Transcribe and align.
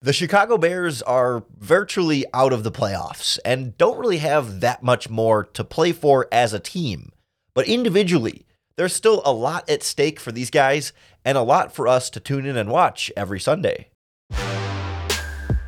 The 0.00 0.12
Chicago 0.12 0.58
Bears 0.58 1.02
are 1.02 1.42
virtually 1.58 2.24
out 2.32 2.52
of 2.52 2.62
the 2.62 2.70
playoffs 2.70 3.36
and 3.44 3.76
don't 3.76 3.98
really 3.98 4.18
have 4.18 4.60
that 4.60 4.80
much 4.80 5.10
more 5.10 5.42
to 5.54 5.64
play 5.64 5.90
for 5.90 6.28
as 6.30 6.52
a 6.52 6.60
team. 6.60 7.10
But 7.52 7.66
individually, 7.66 8.46
there's 8.76 8.94
still 8.94 9.22
a 9.24 9.32
lot 9.32 9.68
at 9.68 9.82
stake 9.82 10.20
for 10.20 10.30
these 10.30 10.50
guys 10.50 10.92
and 11.24 11.36
a 11.36 11.42
lot 11.42 11.74
for 11.74 11.88
us 11.88 12.10
to 12.10 12.20
tune 12.20 12.46
in 12.46 12.56
and 12.56 12.70
watch 12.70 13.10
every 13.16 13.40
Sunday. 13.40 13.88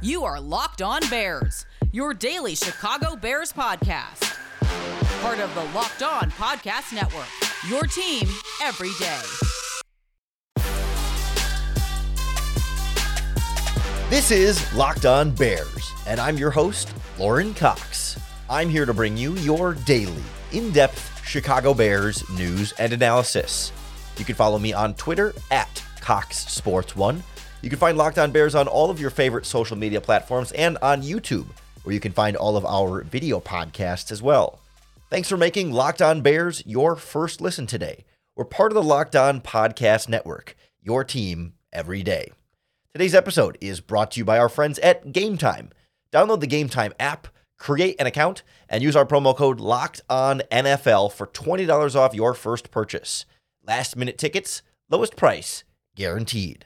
You 0.01 0.23
are 0.23 0.41
Locked 0.41 0.81
On 0.81 1.01
Bears, 1.11 1.67
your 1.91 2.15
daily 2.15 2.55
Chicago 2.55 3.17
Bears 3.17 3.53
podcast. 3.53 4.37
Part 5.23 5.41
of 5.41 5.53
the 5.57 5.65
Locked 5.77 6.05
On 6.05 6.31
Podcast 6.31 6.95
Network, 6.95 7.27
your 7.69 7.83
team 7.83 8.29
every 8.63 8.93
day. 9.01 9.21
This 14.11 14.33
is 14.33 14.75
Locked 14.75 15.07
On 15.07 15.31
Bears, 15.31 15.93
and 16.09 16.19
I'm 16.19 16.37
your 16.37 16.51
host, 16.51 16.93
Lauren 17.17 17.55
Cox. 17.55 18.19
I'm 18.49 18.69
here 18.69 18.85
to 18.85 18.93
bring 18.93 19.17
you 19.17 19.37
your 19.37 19.75
daily, 19.75 20.25
in 20.51 20.73
depth 20.73 21.25
Chicago 21.25 21.73
Bears 21.73 22.29
news 22.31 22.73
and 22.81 22.93
analysis. 22.93 23.71
You 24.17 24.25
can 24.25 24.35
follow 24.35 24.59
me 24.59 24.73
on 24.73 24.95
Twitter 24.95 25.33
at 25.53 25.85
Cox 26.01 26.39
Sports 26.39 26.97
One. 26.97 27.23
You 27.63 27.71
can 27.71 27.79
find 27.79 27.97
Locked 27.97 28.19
On 28.19 28.33
Bears 28.33 28.57
on 28.57 28.67
all 28.67 28.91
of 28.91 29.01
your 29.01 29.11
favorite 29.11 29.47
social 29.47 29.79
media 29.79 30.01
platforms 30.01 30.51
and 30.51 30.77
on 30.83 31.03
YouTube, 31.03 31.47
where 31.85 31.95
you 31.95 32.01
can 32.01 32.11
find 32.11 32.37
all 32.37 32.57
of 32.57 32.67
our 32.67 33.05
video 33.05 33.39
podcasts 33.39 34.11
as 34.11 34.21
well. 34.21 34.59
Thanks 35.09 35.29
for 35.29 35.37
making 35.37 35.71
Locked 35.71 36.03
On 36.03 36.21
Bears 36.21 36.65
your 36.67 36.97
first 36.97 37.41
listen 37.41 37.69
today. 37.69 38.05
We're 38.35 38.45
part 38.45 38.73
of 38.73 38.75
the 38.75 38.83
Locked 38.83 39.15
On 39.15 39.41
Podcast 39.41 40.09
Network, 40.09 40.57
your 40.83 41.05
team 41.05 41.53
every 41.73 42.03
day. 42.03 42.33
Today's 42.93 43.15
episode 43.15 43.57
is 43.61 43.81
brought 43.81 44.11
to 44.11 44.19
you 44.19 44.25
by 44.25 44.37
our 44.37 44.49
friends 44.49 44.77
at 44.81 45.13
Game 45.13 45.39
Time. 45.39 45.71
Download 46.13 46.41
the 46.41 46.49
Game 46.49 46.69
Time 46.69 46.93
app, 46.99 47.29
create 47.57 47.95
an 48.01 48.09
account, 48.09 48.43
and 48.69 48.83
use 48.83 48.97
our 48.97 49.07
promo 49.07 49.35
code 49.37 49.61
Locked 49.61 50.01
On 50.11 50.43
NFL 50.51 51.13
for 51.13 51.29
$20 51.29 51.95
off 51.95 52.15
your 52.17 52.35
first 52.35 52.73
purchase. 52.73 53.27
Last 53.65 53.95
minute 53.95 54.19
tickets, 54.19 54.63
lowest 54.91 55.15
price, 55.15 55.63
guaranteed. 55.95 56.65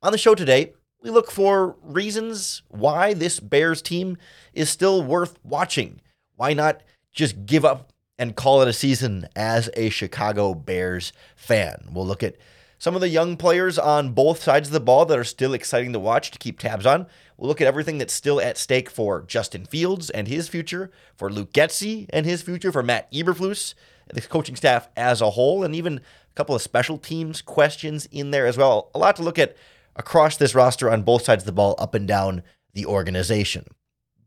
On 0.00 0.10
the 0.10 0.16
show 0.16 0.34
today, 0.34 0.72
we 1.02 1.10
look 1.10 1.30
for 1.30 1.76
reasons 1.82 2.62
why 2.68 3.12
this 3.12 3.38
Bears 3.38 3.82
team 3.82 4.16
is 4.54 4.70
still 4.70 5.02
worth 5.02 5.38
watching. 5.44 6.00
Why 6.34 6.54
not 6.54 6.82
just 7.12 7.44
give 7.44 7.66
up 7.66 7.92
and 8.18 8.34
call 8.34 8.62
it 8.62 8.68
a 8.68 8.72
season 8.72 9.28
as 9.36 9.68
a 9.76 9.90
Chicago 9.90 10.54
Bears 10.54 11.12
fan? 11.36 11.90
We'll 11.92 12.06
look 12.06 12.22
at 12.22 12.36
some 12.82 12.96
of 12.96 13.00
the 13.00 13.08
young 13.08 13.36
players 13.36 13.78
on 13.78 14.10
both 14.10 14.42
sides 14.42 14.70
of 14.70 14.72
the 14.72 14.80
ball 14.80 15.06
that 15.06 15.16
are 15.16 15.22
still 15.22 15.54
exciting 15.54 15.92
to 15.92 16.00
watch 16.00 16.32
to 16.32 16.38
keep 16.40 16.58
tabs 16.58 16.84
on. 16.84 17.06
We'll 17.36 17.46
look 17.46 17.60
at 17.60 17.68
everything 17.68 17.98
that's 17.98 18.12
still 18.12 18.40
at 18.40 18.58
stake 18.58 18.90
for 18.90 19.22
Justin 19.22 19.66
Fields 19.66 20.10
and 20.10 20.26
his 20.26 20.48
future, 20.48 20.90
for 21.14 21.30
Luke 21.30 21.52
Getsy 21.52 22.06
and 22.10 22.26
his 22.26 22.42
future, 22.42 22.72
for 22.72 22.82
Matt 22.82 23.08
Eberflus, 23.12 23.74
the 24.12 24.20
coaching 24.22 24.56
staff 24.56 24.88
as 24.96 25.20
a 25.20 25.30
whole, 25.30 25.62
and 25.62 25.76
even 25.76 25.98
a 25.98 26.34
couple 26.34 26.56
of 26.56 26.60
special 26.60 26.98
teams 26.98 27.40
questions 27.40 28.06
in 28.06 28.32
there 28.32 28.48
as 28.48 28.58
well. 28.58 28.90
A 28.96 28.98
lot 28.98 29.14
to 29.14 29.22
look 29.22 29.38
at 29.38 29.56
across 29.94 30.36
this 30.36 30.56
roster 30.56 30.90
on 30.90 31.04
both 31.04 31.22
sides 31.22 31.44
of 31.44 31.46
the 31.46 31.52
ball, 31.52 31.76
up 31.78 31.94
and 31.94 32.08
down 32.08 32.42
the 32.74 32.86
organization. 32.86 33.64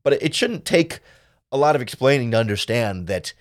But 0.02 0.14
it 0.24 0.34
shouldn't 0.34 0.64
take 0.64 1.02
a 1.52 1.58
lot 1.58 1.76
of 1.76 1.82
explaining 1.82 2.32
to 2.32 2.40
understand 2.40 3.08
that 3.08 3.34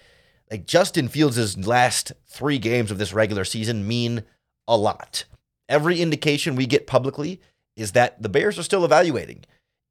like 0.50 0.66
Justin 0.66 1.06
Fields' 1.06 1.56
last 1.68 2.10
three 2.26 2.58
games 2.58 2.90
of 2.90 2.98
this 2.98 3.12
regular 3.12 3.44
season 3.44 3.86
mean 3.86 4.24
a 4.66 4.76
lot. 4.76 5.24
Every 5.68 6.00
indication 6.00 6.56
we 6.56 6.66
get 6.66 6.86
publicly 6.86 7.40
is 7.76 7.92
that 7.92 8.22
the 8.22 8.28
Bears 8.28 8.58
are 8.58 8.62
still 8.62 8.84
evaluating. 8.84 9.44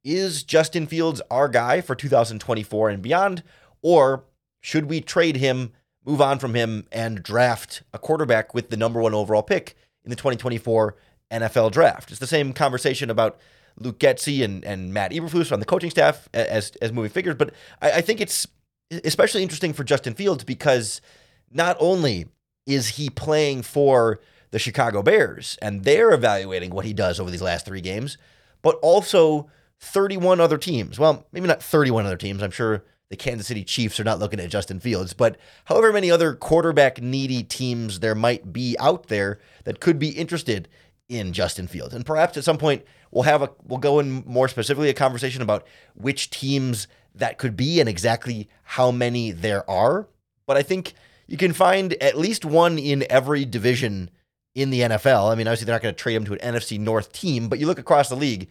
Is 0.04 0.44
Justin 0.44 0.88
Fields 0.88 1.22
our 1.32 1.48
guy 1.48 1.82
for 1.82 1.96
2024 1.96 2.90
and 2.90 3.02
beyond? 3.02 3.44
Or 3.82 4.26
should 4.62 4.86
we 4.86 5.02
trade 5.02 5.38
him, 5.38 5.72
move 6.06 6.22
on 6.22 6.40
from 6.40 6.54
him, 6.54 6.86
and 6.92 7.23
draft 7.23 7.83
a 7.94 8.00
quarterback 8.00 8.54
with 8.54 8.70
the 8.70 8.78
number 8.78 9.02
one 9.02 9.14
overall 9.14 9.44
pick 9.44 9.76
in 10.04 10.10
the 10.10 10.16
2024 10.16 10.95
NFL 11.32 11.72
draft? 11.72 12.12
It's 12.12 12.20
the 12.20 12.28
same 12.28 12.54
conversation 12.54 13.10
about 13.10 13.39
Luke 13.78 14.00
Getsy 14.00 14.44
and, 14.44 14.64
and 14.64 14.94
Matt 14.94 15.12
Eberflus 15.12 15.52
on 15.52 15.60
the 15.60 15.66
coaching 15.66 15.89
staff 15.89 16.30
as, 16.33 16.72
as 16.82 16.92
moving 16.92 17.12
figures. 17.12 17.36
But 17.36 17.54
I, 17.82 17.92
I 17.92 18.02
think 18.02 18.22
it's 18.22 18.48
especially 19.04 19.44
interesting 19.44 19.73
for 19.73 19.83
Justin 19.83 20.14
Fields 20.14 20.44
because 20.44 21.02
not 21.52 21.78
only 21.80 22.28
is 22.66 22.89
he 22.89 23.10
playing 23.10 23.64
for 23.64 24.20
the 24.53 24.59
Chicago 24.59 25.02
Bears, 25.02 25.58
and 25.64 25.83
they're 25.83 26.11
evaluating 26.11 26.69
what 26.69 26.86
he 26.86 26.93
does 26.93 27.19
over 27.19 27.31
these 27.31 27.41
last 27.41 27.65
three 27.65 27.81
games, 27.81 28.19
but 28.61 28.75
also 28.83 29.49
31 29.80 30.39
other 30.39 30.59
teams. 30.59 30.99
Well, 30.99 31.25
maybe 31.31 31.47
not 31.47 31.64
31 31.64 32.05
other 32.05 32.17
teams. 32.17 32.43
I'm 32.43 32.52
sure 32.52 32.83
the 33.09 33.15
Kansas 33.15 33.47
City 33.47 33.64
Chiefs 33.64 33.99
are 33.99 34.03
not 34.03 34.19
looking 34.19 34.39
at 34.39 34.52
Justin 34.52 34.80
Fields, 34.80 35.14
but 35.14 35.37
however 35.65 35.91
many 35.91 36.11
other 36.11 36.36
quarterback 36.36 37.02
needy 37.02 37.41
teams 37.41 37.99
there 37.99 38.14
might 38.14 38.53
be 38.53 38.75
out 38.80 39.08
there 39.08 39.39
that 39.64 39.80
could 39.80 39.97
be 39.97 40.09
interested 40.09 40.70
in 41.09 41.33
Justin 41.33 41.65
Fields. 41.65 41.95
And 41.95 42.05
perhaps 42.05 42.37
at 42.37 42.43
some 42.43 42.59
point 42.59 42.83
we'll 43.09 43.23
have 43.23 43.41
a 43.41 43.49
we'll 43.64 43.80
go 43.80 43.97
in 43.97 44.23
more 44.27 44.47
specifically 44.47 44.89
a 44.89 44.93
conversation 44.93 45.41
about 45.41 45.65
which 45.95 46.30
teams 46.30 46.87
that 47.15 47.39
could 47.39 47.58
be 47.58 47.80
and 47.80 47.89
exactly 47.89 48.47
how 48.61 48.91
many 48.91 49.31
there 49.31 49.67
are. 49.67 50.08
But 50.45 50.58
I 50.58 50.61
think 50.61 50.93
you 51.25 51.37
can 51.37 51.53
find 51.53 51.93
at 51.93 52.20
least 52.20 52.45
one 52.45 52.77
in 52.77 53.03
every 53.09 53.45
division 53.45 54.11
in 54.55 54.69
the 54.69 54.81
NFL. 54.81 55.31
I 55.31 55.36
mean, 55.36 55.47
obviously 55.47 55.65
they're 55.65 55.75
not 55.75 55.81
going 55.81 55.95
to 55.95 56.02
trade 56.02 56.15
him 56.15 56.25
to 56.25 56.33
an 56.33 56.53
NFC 56.53 56.80
North 56.80 57.11
team, 57.11 57.49
but 57.49 57.59
you 57.59 57.65
look 57.65 57.80
across 57.80 58.09
the 58.09 58.15
league, 58.15 58.49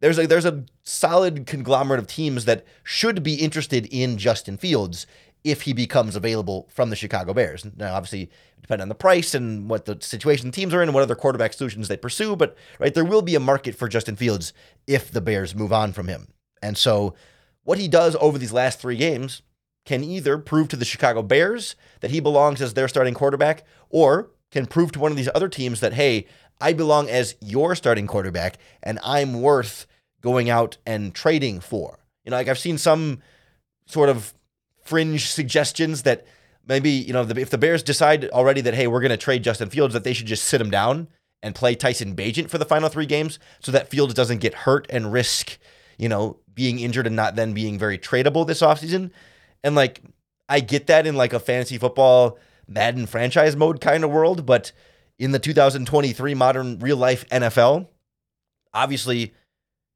there's 0.00 0.18
a 0.18 0.26
there's 0.26 0.44
a 0.44 0.64
solid 0.82 1.46
conglomerate 1.46 2.00
of 2.00 2.06
teams 2.06 2.44
that 2.44 2.66
should 2.82 3.22
be 3.22 3.34
interested 3.36 3.86
in 3.86 4.18
Justin 4.18 4.56
Fields 4.56 5.06
if 5.44 5.62
he 5.62 5.72
becomes 5.74 6.16
available 6.16 6.68
from 6.70 6.90
the 6.90 6.96
Chicago 6.96 7.34
Bears. 7.34 7.66
Now, 7.76 7.94
obviously, 7.94 8.30
depend 8.62 8.80
on 8.80 8.88
the 8.88 8.94
price 8.94 9.34
and 9.34 9.68
what 9.68 9.84
the 9.84 9.98
situation 10.00 10.46
the 10.46 10.52
teams 10.52 10.72
are 10.72 10.82
in 10.82 10.88
and 10.88 10.94
what 10.94 11.02
other 11.02 11.14
quarterback 11.14 11.52
solutions 11.52 11.88
they 11.88 11.98
pursue, 11.98 12.34
but 12.34 12.56
right 12.78 12.94
there 12.94 13.04
will 13.04 13.22
be 13.22 13.34
a 13.34 13.40
market 13.40 13.74
for 13.74 13.88
Justin 13.88 14.16
Fields 14.16 14.54
if 14.86 15.10
the 15.10 15.20
Bears 15.20 15.54
move 15.54 15.72
on 15.72 15.92
from 15.92 16.08
him. 16.08 16.28
And 16.62 16.78
so, 16.78 17.14
what 17.62 17.78
he 17.78 17.88
does 17.88 18.16
over 18.20 18.38
these 18.38 18.52
last 18.52 18.80
three 18.80 18.96
games 18.96 19.42
can 19.84 20.02
either 20.02 20.38
prove 20.38 20.68
to 20.68 20.76
the 20.76 20.84
Chicago 20.84 21.22
Bears 21.22 21.76
that 22.00 22.10
he 22.10 22.20
belongs 22.20 22.62
as 22.62 22.74
their 22.74 22.88
starting 22.88 23.14
quarterback, 23.14 23.64
or 23.90 24.30
can 24.54 24.66
prove 24.66 24.92
to 24.92 25.00
one 25.00 25.10
of 25.10 25.16
these 25.16 25.28
other 25.34 25.48
teams 25.48 25.80
that, 25.80 25.92
hey, 25.92 26.26
I 26.60 26.72
belong 26.72 27.10
as 27.10 27.34
your 27.40 27.74
starting 27.74 28.06
quarterback 28.06 28.56
and 28.82 28.98
I'm 29.02 29.42
worth 29.42 29.86
going 30.22 30.48
out 30.48 30.78
and 30.86 31.12
trading 31.14 31.60
for. 31.60 31.98
You 32.24 32.30
know, 32.30 32.36
like 32.36 32.48
I've 32.48 32.58
seen 32.58 32.78
some 32.78 33.20
sort 33.86 34.08
of 34.08 34.32
fringe 34.82 35.28
suggestions 35.28 36.04
that 36.04 36.24
maybe, 36.66 36.90
you 36.90 37.12
know, 37.12 37.22
if 37.22 37.50
the 37.50 37.58
Bears 37.58 37.82
decide 37.82 38.30
already 38.30 38.60
that, 38.62 38.74
hey, 38.74 38.86
we're 38.86 39.00
going 39.00 39.10
to 39.10 39.16
trade 39.16 39.42
Justin 39.42 39.68
Fields, 39.68 39.92
that 39.92 40.04
they 40.04 40.12
should 40.12 40.26
just 40.26 40.44
sit 40.44 40.60
him 40.60 40.70
down 40.70 41.08
and 41.42 41.54
play 41.54 41.74
Tyson 41.74 42.14
Bagent 42.14 42.48
for 42.48 42.58
the 42.58 42.64
final 42.64 42.88
three 42.88 43.06
games 43.06 43.38
so 43.60 43.72
that 43.72 43.90
Fields 43.90 44.14
doesn't 44.14 44.38
get 44.38 44.54
hurt 44.54 44.86
and 44.88 45.12
risk, 45.12 45.58
you 45.98 46.08
know, 46.08 46.38
being 46.54 46.78
injured 46.78 47.08
and 47.08 47.16
not 47.16 47.34
then 47.34 47.52
being 47.52 47.78
very 47.78 47.98
tradable 47.98 48.46
this 48.46 48.62
offseason. 48.62 49.10
And 49.64 49.74
like, 49.74 50.00
I 50.48 50.60
get 50.60 50.86
that 50.86 51.06
in 51.06 51.16
like 51.16 51.32
a 51.32 51.40
fantasy 51.40 51.76
football 51.76 52.38
Madden 52.66 53.06
franchise 53.06 53.56
mode 53.56 53.80
kind 53.80 54.04
of 54.04 54.10
world, 54.10 54.46
but 54.46 54.72
in 55.18 55.32
the 55.32 55.38
2023 55.38 56.34
modern 56.34 56.78
real 56.78 56.96
life 56.96 57.28
NFL, 57.28 57.88
obviously 58.72 59.34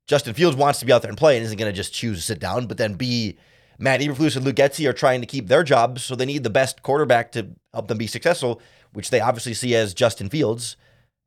Justin 0.07 0.35
Fields 0.35 0.57
wants 0.57 0.79
to 0.81 0.87
be 0.87 0.93
out 0.93 1.03
there 1.03 1.11
and 1.11 1.19
play 1.19 1.37
and 1.37 1.45
isn't 1.45 1.59
going 1.59 1.71
to 1.71 1.77
just 1.77 1.93
choose 1.93 2.19
to 2.19 2.23
sit 2.23 2.39
down. 2.39 2.67
But 2.67 2.79
then 2.79 2.95
B, 2.95 3.37
Matt 3.79 4.01
Eberflus 4.01 4.37
and 4.37 4.45
Luke 4.45 4.57
Getsy 4.57 4.89
are 4.89 4.95
trying 4.95 5.21
to 5.21 5.27
keep 5.27 5.49
their 5.49 5.63
jobs, 5.63 6.03
so 6.03 6.15
they 6.15 6.27
need 6.27 6.45
the 6.45 6.51
best 6.51 6.83
quarterback 6.83 7.33
to 7.33 7.49
help 7.73 7.89
them 7.89 7.99
be 7.99 8.07
successful, 8.07 8.61
which 8.93 9.11
they 9.11 9.21
obviously 9.21 9.55
see 9.55 9.75
as 9.75 9.95
Justin 9.95 10.29
Fields. 10.29 10.77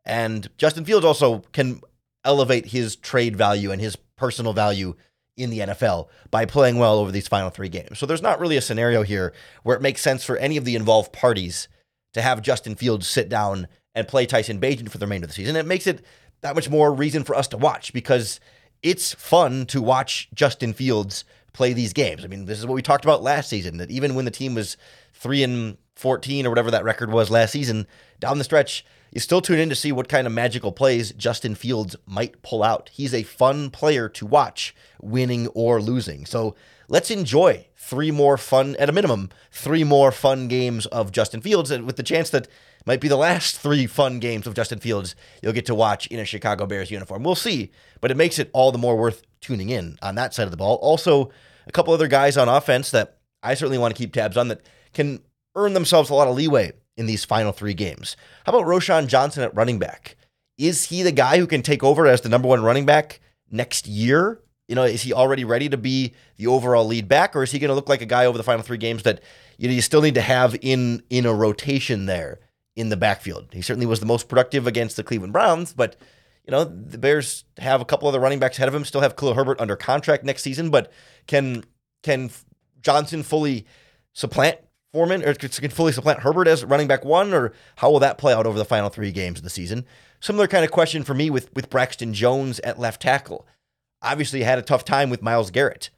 And 0.03 0.49
Justin 0.57 0.83
Fields 0.83 1.05
also 1.05 1.43
can 1.53 1.81
elevate 2.25 2.67
his 2.67 2.95
trade 2.95 3.35
value 3.35 3.71
and 3.71 3.81
his 3.81 3.95
personal 4.15 4.53
value 4.53 4.95
in 5.37 5.49
the 5.49 5.59
NFL 5.59 6.07
by 6.29 6.45
playing 6.45 6.77
well 6.77 6.97
over 6.97 7.11
these 7.11 7.27
final 7.27 7.49
three 7.49 7.69
games. 7.69 7.99
So 7.99 8.05
there's 8.05 8.21
not 8.21 8.39
really 8.39 8.57
a 8.57 8.61
scenario 8.61 9.03
here 9.03 9.33
where 9.63 9.75
it 9.75 9.81
makes 9.81 10.01
sense 10.01 10.23
for 10.23 10.37
any 10.37 10.57
of 10.57 10.65
the 10.65 10.75
involved 10.75 11.13
parties 11.13 11.67
to 12.13 12.21
have 12.21 12.41
Justin 12.41 12.75
Fields 12.75 13.07
sit 13.07 13.29
down 13.29 13.67
and 13.95 14.07
play 14.07 14.25
Tyson 14.25 14.59
Bagent 14.59 14.89
for 14.89 14.97
the 14.97 15.05
remainder 15.05 15.25
of 15.25 15.29
the 15.29 15.35
season. 15.35 15.55
It 15.55 15.65
makes 15.65 15.87
it 15.87 16.03
that 16.41 16.55
much 16.55 16.69
more 16.69 16.93
reason 16.93 17.23
for 17.23 17.35
us 17.35 17.47
to 17.49 17.57
watch 17.57 17.93
because 17.93 18.39
it's 18.83 19.13
fun 19.13 19.65
to 19.67 19.81
watch 19.81 20.29
Justin 20.33 20.73
Fields 20.73 21.23
play 21.53 21.73
these 21.73 21.93
games. 21.93 22.23
I 22.23 22.27
mean, 22.27 22.45
this 22.45 22.59
is 22.59 22.65
what 22.65 22.75
we 22.75 22.81
talked 22.81 23.05
about 23.05 23.23
last 23.23 23.49
season 23.49 23.77
that 23.77 23.91
even 23.91 24.15
when 24.15 24.25
the 24.25 24.31
team 24.31 24.55
was 24.55 24.77
3 25.13 25.43
and 25.43 25.77
14 25.95 26.45
or 26.45 26.49
whatever 26.49 26.71
that 26.71 26.83
record 26.83 27.11
was 27.11 27.29
last 27.29 27.51
season, 27.51 27.85
down 28.19 28.37
the 28.37 28.43
stretch, 28.43 28.85
you 29.11 29.19
still 29.19 29.41
tune 29.41 29.59
in 29.59 29.69
to 29.69 29.75
see 29.75 29.91
what 29.91 30.07
kind 30.07 30.25
of 30.25 30.33
magical 30.33 30.71
plays 30.71 31.11
Justin 31.11 31.53
Fields 31.53 31.95
might 32.05 32.41
pull 32.41 32.63
out. 32.63 32.89
He's 32.93 33.13
a 33.13 33.23
fun 33.23 33.69
player 33.69 34.07
to 34.09 34.25
watch, 34.25 34.73
winning 35.01 35.47
or 35.47 35.81
losing. 35.81 36.25
So 36.25 36.55
let's 36.87 37.11
enjoy 37.11 37.67
three 37.75 38.09
more 38.09 38.37
fun, 38.37 38.77
at 38.79 38.89
a 38.89 38.93
minimum, 38.93 39.29
three 39.51 39.83
more 39.83 40.13
fun 40.13 40.47
games 40.47 40.85
of 40.87 41.11
Justin 41.11 41.41
Fields, 41.41 41.71
and 41.71 41.85
with 41.85 41.97
the 41.97 42.03
chance 42.03 42.29
that 42.29 42.47
might 42.85 43.01
be 43.01 43.09
the 43.09 43.17
last 43.17 43.59
three 43.59 43.85
fun 43.85 44.19
games 44.19 44.47
of 44.47 44.55
Justin 44.55 44.79
Fields 44.79 45.15
you'll 45.41 45.53
get 45.53 45.65
to 45.65 45.75
watch 45.75 46.07
in 46.07 46.19
a 46.19 46.25
Chicago 46.25 46.65
Bears 46.65 46.89
uniform. 46.89 47.23
We'll 47.23 47.35
see, 47.35 47.71
but 47.99 48.11
it 48.11 48.17
makes 48.17 48.39
it 48.39 48.49
all 48.53 48.71
the 48.71 48.77
more 48.77 48.97
worth 48.97 49.23
tuning 49.41 49.69
in 49.69 49.99
on 50.01 50.15
that 50.15 50.33
side 50.33 50.45
of 50.45 50.51
the 50.51 50.57
ball. 50.57 50.75
Also, 50.75 51.31
a 51.67 51.71
couple 51.71 51.93
other 51.93 52.07
guys 52.07 52.37
on 52.37 52.47
offense 52.47 52.91
that 52.91 53.17
I 53.43 53.55
certainly 53.55 53.77
want 53.77 53.93
to 53.93 54.01
keep 54.01 54.13
tabs 54.13 54.37
on 54.37 54.47
that 54.47 54.61
can 54.93 55.21
earn 55.55 55.73
themselves 55.73 56.09
a 56.09 56.13
lot 56.13 56.27
of 56.27 56.35
leeway 56.35 56.71
in 56.97 57.05
these 57.05 57.25
final 57.25 57.51
three 57.51 57.73
games. 57.73 58.15
How 58.45 58.53
about 58.53 58.67
Roschon 58.67 59.07
Johnson 59.07 59.43
at 59.43 59.55
running 59.55 59.79
back? 59.79 60.15
Is 60.57 60.85
he 60.85 61.03
the 61.03 61.11
guy 61.11 61.37
who 61.37 61.47
can 61.47 61.61
take 61.61 61.83
over 61.83 62.05
as 62.05 62.21
the 62.21 62.29
number 62.29 62.47
one 62.47 62.63
running 62.63 62.85
back 62.85 63.19
next 63.49 63.87
year? 63.87 64.41
You 64.67 64.75
know, 64.75 64.83
is 64.83 65.01
he 65.01 65.13
already 65.13 65.43
ready 65.43 65.67
to 65.69 65.77
be 65.77 66.13
the 66.37 66.47
overall 66.47 66.85
lead 66.85 67.07
back, 67.07 67.35
or 67.35 67.43
is 67.43 67.51
he 67.51 67.59
going 67.59 67.69
to 67.69 67.75
look 67.75 67.89
like 67.89 68.01
a 68.01 68.05
guy 68.05 68.25
over 68.25 68.37
the 68.37 68.43
final 68.43 68.63
three 68.63 68.77
games 68.77 69.03
that 69.03 69.21
you 69.57 69.67
know 69.67 69.73
you 69.73 69.81
still 69.81 70.01
need 70.01 70.15
to 70.15 70.21
have 70.21 70.55
in 70.61 71.03
in 71.09 71.25
a 71.25 71.33
rotation 71.33 72.05
there 72.05 72.39
in 72.75 72.89
the 72.89 72.97
backfield? 72.97 73.49
He 73.51 73.61
certainly 73.61 73.85
was 73.85 73.99
the 73.99 74.05
most 74.05 74.29
productive 74.29 74.67
against 74.67 74.95
the 74.95 75.03
Cleveland 75.03 75.33
Browns, 75.33 75.73
but 75.73 75.97
you 76.45 76.51
know 76.51 76.63
the 76.63 76.97
Bears 76.97 77.43
have 77.57 77.81
a 77.81 77.85
couple 77.85 78.07
other 78.07 78.19
running 78.19 78.39
backs 78.39 78.57
ahead 78.57 78.69
of 78.69 78.75
him. 78.75 78.85
Still 78.85 79.01
have 79.01 79.15
Khalil 79.15 79.33
Herbert 79.33 79.59
under 79.59 79.75
contract 79.75 80.23
next 80.23 80.43
season, 80.43 80.69
but 80.69 80.91
can 81.27 81.65
can 82.03 82.29
Johnson 82.81 83.23
fully 83.23 83.65
supplant 84.13 84.57
Foreman 84.93 85.23
or 85.23 85.33
can 85.33 85.69
fully 85.69 85.93
supplant 85.93 86.19
Herbert 86.19 86.47
as 86.47 86.65
running 86.65 86.87
back 86.87 87.05
one, 87.05 87.33
or 87.33 87.53
how 87.77 87.89
will 87.89 87.99
that 87.99 88.17
play 88.17 88.33
out 88.33 88.45
over 88.45 88.57
the 88.57 88.65
final 88.65 88.89
three 88.89 89.11
games 89.11 89.39
of 89.39 89.43
the 89.43 89.49
season? 89.49 89.85
Similar 90.19 90.47
kind 90.47 90.65
of 90.65 90.71
question 90.71 91.03
for 91.03 91.13
me 91.13 91.29
with 91.29 91.53
with 91.55 91.69
Braxton 91.69 92.13
Jones 92.13 92.59
at 92.59 92.79
left 92.79 93.01
tackle. 93.01 93.47
Obviously, 94.01 94.43
had 94.43 94.59
a 94.59 94.63
tough 94.63 94.83
time 94.83 95.09
with 95.09 95.21
Myles 95.21 95.51
Garrett. 95.51 95.91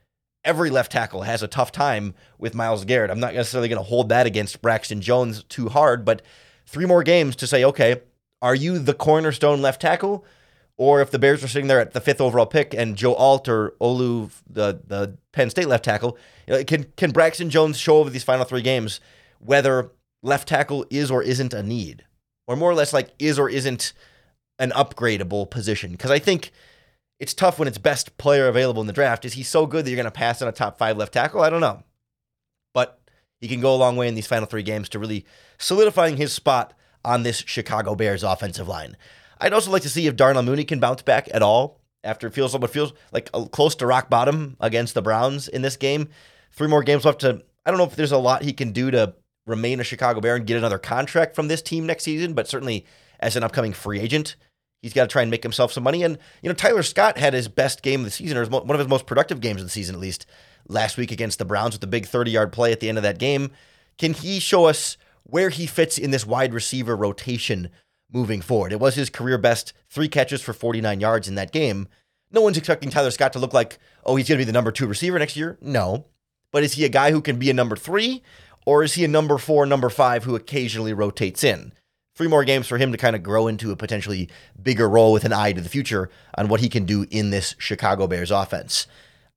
Every 0.45 0.69
left 0.69 0.91
tackle 0.91 1.23
has 1.23 1.41
a 1.41 1.47
tough 1.47 1.71
time 1.71 2.13
with 2.37 2.53
Myles 2.53 2.85
Garrett. 2.85 3.09
I'm 3.09 3.19
not 3.19 3.33
necessarily 3.33 3.69
going 3.69 3.81
to 3.81 3.87
hold 3.87 4.09
that 4.09 4.27
against 4.27 4.61
Braxton 4.61 5.01
Jones 5.01 5.43
too 5.45 5.69
hard, 5.69 6.03
but 6.03 6.21
three 6.65 6.85
more 6.85 7.01
games 7.01 7.35
to 7.37 7.47
say, 7.47 7.63
okay, 7.63 8.01
are 8.41 8.53
you 8.53 8.77
the 8.77 8.93
cornerstone 8.93 9.61
left 9.61 9.81
tackle? 9.81 10.25
Or 10.77 11.01
if 11.01 11.11
the 11.11 11.19
Bears 11.19 11.43
are 11.43 11.47
sitting 11.47 11.67
there 11.67 11.79
at 11.79 11.93
the 11.93 12.01
fifth 12.01 12.19
overall 12.19 12.47
pick 12.47 12.73
and 12.73 12.95
Joe 12.95 13.13
Alt 13.13 13.47
or 13.47 13.75
Olu, 13.79 14.31
the, 14.49 14.81
the 14.85 15.17
Penn 15.31 15.49
State 15.49 15.67
left 15.67 15.85
tackle, 15.85 16.17
you 16.47 16.53
know, 16.55 16.63
can 16.63 16.85
can 16.97 17.11
Braxton 17.11 17.49
Jones 17.49 17.77
show 17.77 17.97
over 17.97 18.09
these 18.09 18.23
final 18.23 18.43
three 18.43 18.63
games 18.63 18.99
whether 19.39 19.91
left 20.23 20.47
tackle 20.47 20.85
is 20.89 21.11
or 21.11 21.21
isn't 21.21 21.53
a 21.53 21.61
need, 21.61 22.05
or 22.47 22.55
more 22.55 22.71
or 22.71 22.73
less 22.73 22.91
like 22.91 23.11
is 23.19 23.37
or 23.37 23.49
isn't 23.49 23.93
an 24.57 24.71
upgradable 24.71 25.47
position? 25.49 25.91
Because 25.91 26.09
I 26.09 26.17
think 26.17 26.51
it's 27.19 27.35
tough 27.35 27.59
when 27.59 27.67
it's 27.67 27.77
best 27.77 28.17
player 28.17 28.47
available 28.47 28.81
in 28.81 28.87
the 28.87 28.93
draft. 28.93 29.25
Is 29.25 29.33
he 29.33 29.43
so 29.43 29.67
good 29.67 29.85
that 29.85 29.91
you're 29.91 29.95
going 29.95 30.05
to 30.05 30.11
pass 30.11 30.41
on 30.41 30.47
a 30.47 30.51
top 30.51 30.79
five 30.79 30.97
left 30.97 31.13
tackle? 31.13 31.41
I 31.41 31.51
don't 31.51 31.61
know, 31.61 31.83
but 32.73 32.99
he 33.39 33.47
can 33.47 33.61
go 33.61 33.75
a 33.75 33.77
long 33.77 33.95
way 33.95 34.07
in 34.07 34.15
these 34.15 34.27
final 34.27 34.47
three 34.47 34.63
games 34.63 34.89
to 34.89 34.99
really 34.99 35.23
solidifying 35.59 36.17
his 36.17 36.33
spot 36.33 36.73
on 37.05 37.21
this 37.21 37.43
Chicago 37.45 37.93
Bears 37.93 38.23
offensive 38.23 38.67
line. 38.67 38.97
I'd 39.43 39.51
also 39.51 39.71
like 39.71 39.81
to 39.81 39.89
see 39.89 40.07
if 40.07 40.15
Darnell 40.15 40.41
Mooney 40.41 40.63
can 40.63 40.79
bounce 40.79 41.01
back 41.01 41.27
at 41.33 41.41
all 41.41 41.81
after 42.01 42.27
it 42.27 42.33
feels 42.33 42.57
what 42.57 42.71
feels 42.71 42.93
like 43.11 43.29
close 43.51 43.75
to 43.75 43.85
rock 43.85 44.09
bottom 44.09 44.55
against 44.61 44.93
the 44.93 45.01
Browns 45.01 45.49
in 45.49 45.61
this 45.61 45.75
game. 45.75 46.07
Three 46.53 46.69
more 46.69 46.81
games 46.81 47.03
left 47.03 47.19
to. 47.21 47.43
I 47.65 47.69
don't 47.69 47.77
know 47.77 47.83
if 47.83 47.97
there's 47.97 48.13
a 48.13 48.17
lot 48.17 48.43
he 48.43 48.53
can 48.53 48.71
do 48.71 48.89
to 48.91 49.15
remain 49.45 49.81
a 49.81 49.83
Chicago 49.83 50.21
Bear 50.21 50.37
and 50.37 50.47
get 50.47 50.55
another 50.55 50.79
contract 50.79 51.35
from 51.35 51.49
this 51.49 51.61
team 51.61 51.85
next 51.85 52.05
season, 52.05 52.33
but 52.33 52.47
certainly 52.47 52.85
as 53.19 53.35
an 53.35 53.43
upcoming 53.43 53.73
free 53.73 53.99
agent, 53.99 54.37
he's 54.81 54.93
got 54.93 55.03
to 55.03 55.09
try 55.09 55.21
and 55.21 55.31
make 55.31 55.43
himself 55.43 55.73
some 55.73 55.83
money. 55.83 56.03
And 56.03 56.17
you 56.41 56.47
know, 56.47 56.55
Tyler 56.55 56.81
Scott 56.81 57.17
had 57.17 57.33
his 57.33 57.49
best 57.49 57.81
game 57.81 57.99
of 57.99 58.05
the 58.05 58.11
season, 58.11 58.37
or 58.37 58.45
one 58.45 58.71
of 58.71 58.79
his 58.79 58.87
most 58.87 59.07
productive 59.07 59.41
games 59.41 59.59
of 59.59 59.67
the 59.67 59.71
season, 59.71 59.93
at 59.93 60.01
least 60.01 60.25
last 60.69 60.95
week 60.95 61.11
against 61.11 61.37
the 61.37 61.45
Browns 61.45 61.73
with 61.73 61.81
the 61.81 61.87
big 61.87 62.05
30 62.05 62.31
yard 62.31 62.53
play 62.53 62.71
at 62.71 62.79
the 62.79 62.87
end 62.87 62.97
of 62.97 63.03
that 63.03 63.19
game. 63.19 63.51
Can 63.97 64.13
he 64.13 64.39
show 64.39 64.65
us 64.65 64.95
where 65.23 65.49
he 65.49 65.65
fits 65.65 65.97
in 65.97 66.11
this 66.11 66.25
wide 66.25 66.53
receiver 66.53 66.95
rotation 66.95 67.69
moving 68.13 68.41
forward. 68.41 68.71
It 68.71 68.79
was 68.79 68.95
his 68.95 69.09
career 69.09 69.37
best 69.37 69.73
three 69.89 70.07
catches 70.07 70.41
for 70.41 70.53
49 70.53 70.99
yards 70.99 71.27
in 71.27 71.35
that 71.35 71.51
game. 71.51 71.87
No 72.31 72.41
one's 72.41 72.57
expecting 72.57 72.89
Tyler 72.89 73.11
Scott 73.11 73.33
to 73.33 73.39
look 73.39 73.53
like, 73.53 73.79
oh, 74.05 74.15
he's 74.15 74.27
going 74.27 74.37
to 74.37 74.41
be 74.41 74.45
the 74.45 74.53
number 74.53 74.71
two 74.71 74.87
receiver 74.87 75.19
next 75.19 75.35
year. 75.35 75.57
No. 75.61 76.05
But 76.51 76.63
is 76.63 76.73
he 76.73 76.85
a 76.85 76.89
guy 76.89 77.11
who 77.11 77.21
can 77.21 77.37
be 77.37 77.49
a 77.49 77.53
number 77.53 77.75
three, 77.75 78.23
or 78.65 78.83
is 78.83 78.93
he 78.93 79.03
a 79.03 79.07
number 79.07 79.37
four, 79.37 79.65
number 79.65 79.89
five 79.89 80.23
who 80.23 80.35
occasionally 80.35 80.93
rotates 80.93 81.43
in? 81.43 81.73
Three 82.15 82.27
more 82.27 82.43
games 82.43 82.67
for 82.67 82.77
him 82.77 82.91
to 82.91 82.97
kind 82.97 83.15
of 83.15 83.23
grow 83.23 83.47
into 83.47 83.71
a 83.71 83.75
potentially 83.75 84.29
bigger 84.61 84.87
role 84.87 85.11
with 85.11 85.25
an 85.25 85.33
eye 85.33 85.51
to 85.51 85.61
the 85.61 85.69
future 85.69 86.09
on 86.37 86.47
what 86.47 86.61
he 86.61 86.69
can 86.69 86.85
do 86.85 87.07
in 87.09 87.31
this 87.31 87.55
Chicago 87.57 88.05
Bears 88.05 88.29
offense. 88.29 88.85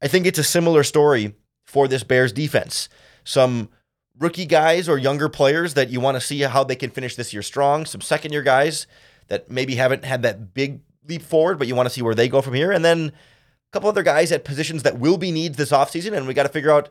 I 0.03 0.09
think 0.09 0.27
it's 0.27 0.39
a 0.39 0.45
similar 0.45 0.85
story 0.85 1.35
for 1.65 1.89
this 1.89 2.05
Bears 2.05 2.33
defense. 2.33 2.91
Some 3.25 3.71
rookie 4.19 4.47
guys 4.47 4.89
or 4.89 4.99
younger 4.99 5.29
players 5.29 5.75
that 5.75 5.91
you 5.91 6.01
want 6.01 6.17
to 6.17 6.21
see 6.21 6.41
how 6.41 6.65
they 6.65 6.77
can 6.77 6.91
finish 6.91 7.17
this 7.17 7.33
year 7.33 7.43
strong, 7.43 7.85
some 7.85 8.01
second 8.01 8.33
year 8.33 8.43
guys 8.43 8.87
that 9.29 9.51
maybe 9.51 9.75
haven't 9.75 10.05
had 10.05 10.23
that 10.23 10.55
big 10.55 10.81
leap 11.07 11.23
forward, 11.23 11.59
but 11.59 11.69
you 11.69 11.75
want 11.75 11.89
to 11.89 11.95
see 11.95 12.03
where 12.03 12.15
they 12.15 12.29
go 12.29 12.41
from 12.41 12.55
here. 12.55 12.71
And 12.73 12.85
then 12.85 13.09
a 13.09 13.73
couple 13.73 13.89
other 13.89 14.03
guys 14.03 14.33
at 14.33 14.45
positions 14.45 14.83
that 14.85 14.99
will 14.99 15.19
be 15.19 15.31
needs 15.33 15.57
this 15.57 15.71
offseason, 15.71 16.17
and 16.17 16.27
we 16.27 16.35
got 16.35 16.45
to 16.45 16.49
figure 16.49 16.71
out 16.73 16.89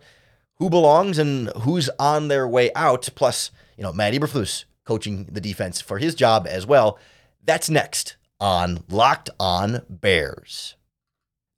who 0.57 0.69
belongs 0.69 1.17
and 1.17 1.49
who's 1.61 1.89
on 1.99 2.27
their 2.27 2.47
way 2.47 2.71
out. 2.75 3.09
Plus, 3.15 3.51
you 3.77 3.83
know, 3.83 3.93
Matt 3.93 4.13
Eberflus 4.13 4.65
coaching 4.85 5.25
the 5.25 5.41
defense 5.41 5.81
for 5.81 5.97
his 5.97 6.15
job 6.15 6.45
as 6.47 6.65
well. 6.65 6.99
That's 7.43 7.69
next 7.69 8.17
on 8.39 8.83
Locked 8.89 9.29
On 9.39 9.81
Bears. 9.89 10.75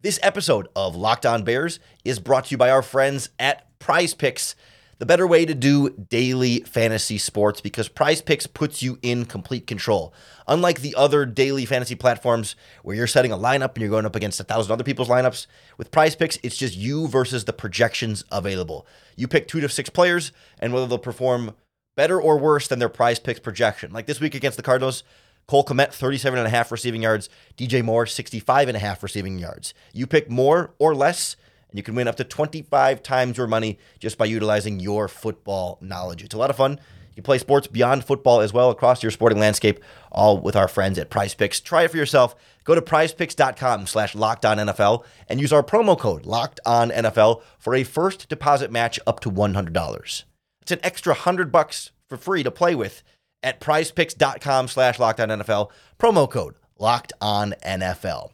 This 0.01 0.19
episode 0.21 0.67
of 0.75 0.95
Locked 0.95 1.25
On 1.25 1.43
Bears 1.43 1.79
is 2.05 2.19
brought 2.19 2.45
to 2.45 2.51
you 2.51 2.57
by 2.57 2.69
our 2.69 2.81
friends 2.81 3.29
at 3.39 3.67
Prize 3.79 4.13
Picks 4.13 4.55
the 4.99 5.05
better 5.05 5.27
way 5.27 5.45
to 5.45 5.53
do 5.53 5.89
daily 5.89 6.61
fantasy 6.61 7.17
sports 7.17 7.61
because 7.61 7.87
prize 7.87 8.21
picks 8.21 8.47
puts 8.47 8.81
you 8.81 8.97
in 9.01 9.25
complete 9.25 9.67
control. 9.67 10.13
Unlike 10.47 10.81
the 10.81 10.95
other 10.95 11.25
daily 11.25 11.65
fantasy 11.65 11.95
platforms 11.95 12.55
where 12.83 12.95
you're 12.95 13.07
setting 13.07 13.31
a 13.31 13.37
lineup 13.37 13.73
and 13.73 13.81
you're 13.81 13.89
going 13.89 14.05
up 14.05 14.15
against 14.15 14.39
a 14.39 14.43
thousand 14.43 14.71
other 14.71 14.83
people's 14.83 15.09
lineups, 15.09 15.45
with 15.77 15.91
prize 15.91 16.15
picks, 16.15 16.37
it's 16.41 16.57
just 16.57 16.75
you 16.75 17.07
versus 17.07 17.45
the 17.45 17.53
projections 17.53 18.23
available. 18.31 18.87
You 19.15 19.27
pick 19.27 19.47
two 19.47 19.61
to 19.61 19.69
six 19.69 19.89
players 19.89 20.31
and 20.59 20.73
whether 20.73 20.87
they'll 20.87 20.97
perform 20.97 21.53
better 21.95 22.19
or 22.19 22.37
worse 22.37 22.67
than 22.67 22.79
their 22.79 22.89
prize 22.89 23.19
picks 23.19 23.39
projection. 23.39 23.91
Like 23.91 24.07
this 24.07 24.19
week 24.19 24.35
against 24.35 24.57
the 24.57 24.63
Cardinals, 24.63 25.03
Cole 25.47 25.63
Kmet, 25.63 25.93
37 25.93 26.37
and 26.37 26.47
a 26.47 26.51
half 26.51 26.71
receiving 26.71 27.03
yards, 27.03 27.29
DJ 27.57 27.83
Moore, 27.83 28.05
65 28.05 28.67
and 28.67 28.75
a 28.75 28.79
half 28.79 29.01
receiving 29.01 29.39
yards. 29.39 29.73
You 29.93 30.05
pick 30.05 30.29
more 30.29 30.73
or 30.77 30.93
less 30.93 31.35
you 31.77 31.83
can 31.83 31.95
win 31.95 32.07
up 32.07 32.15
to 32.15 32.23
25 32.23 33.03
times 33.03 33.37
your 33.37 33.47
money 33.47 33.77
just 33.99 34.17
by 34.17 34.25
utilizing 34.25 34.79
your 34.79 35.07
football 35.07 35.77
knowledge. 35.81 36.23
It's 36.23 36.35
a 36.35 36.37
lot 36.37 36.49
of 36.49 36.57
fun. 36.57 36.79
You 37.17 37.23
can 37.23 37.23
play 37.23 37.39
sports 37.39 37.65
beyond 37.65 38.03
football 38.03 38.41
as 38.41 38.53
well 38.53 38.69
across 38.69 39.01
your 39.01 39.11
sporting 39.11 39.39
landscape, 39.39 39.79
all 40.11 40.39
with 40.39 40.55
our 40.55 40.67
friends 40.67 40.99
at 40.99 41.09
Prize 41.09 41.33
Picks. 41.33 41.59
Try 41.59 41.83
it 41.83 41.91
for 41.91 41.97
yourself. 41.97 42.35
Go 42.63 42.75
to 42.75 42.81
prizepicks.com 42.81 43.87
slash 43.87 44.13
locked 44.13 44.45
on 44.45 44.57
NFL 44.57 45.03
and 45.27 45.41
use 45.41 45.51
our 45.51 45.63
promo 45.63 45.97
code 45.97 46.25
LOCKEDONNFL 46.25 47.41
for 47.57 47.73
a 47.73 47.83
first 47.83 48.29
deposit 48.29 48.71
match 48.71 48.99
up 49.07 49.19
to 49.21 49.31
$100. 49.31 50.23
It's 50.61 50.71
an 50.71 50.79
extra 50.83 51.13
100 51.13 51.51
bucks 51.51 51.91
for 52.07 52.17
free 52.17 52.43
to 52.43 52.51
play 52.51 52.75
with 52.75 53.01
at 53.41 53.59
prizepicks.com 53.59 54.67
slash 54.67 54.99
locked 54.99 55.19
on 55.19 55.29
NFL. 55.29 55.71
Promo 55.97 56.29
code 56.29 56.53
LOCKEDONNFL. 56.79 58.29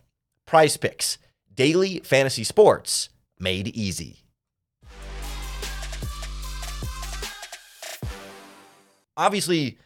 Prize 0.46 0.76
Picks. 0.76 1.18
Daily 1.56 2.00
fantasy 2.00 2.44
sports 2.44 3.10
made 3.40 3.68
easy. 3.70 4.20
Obviously, 9.16 9.78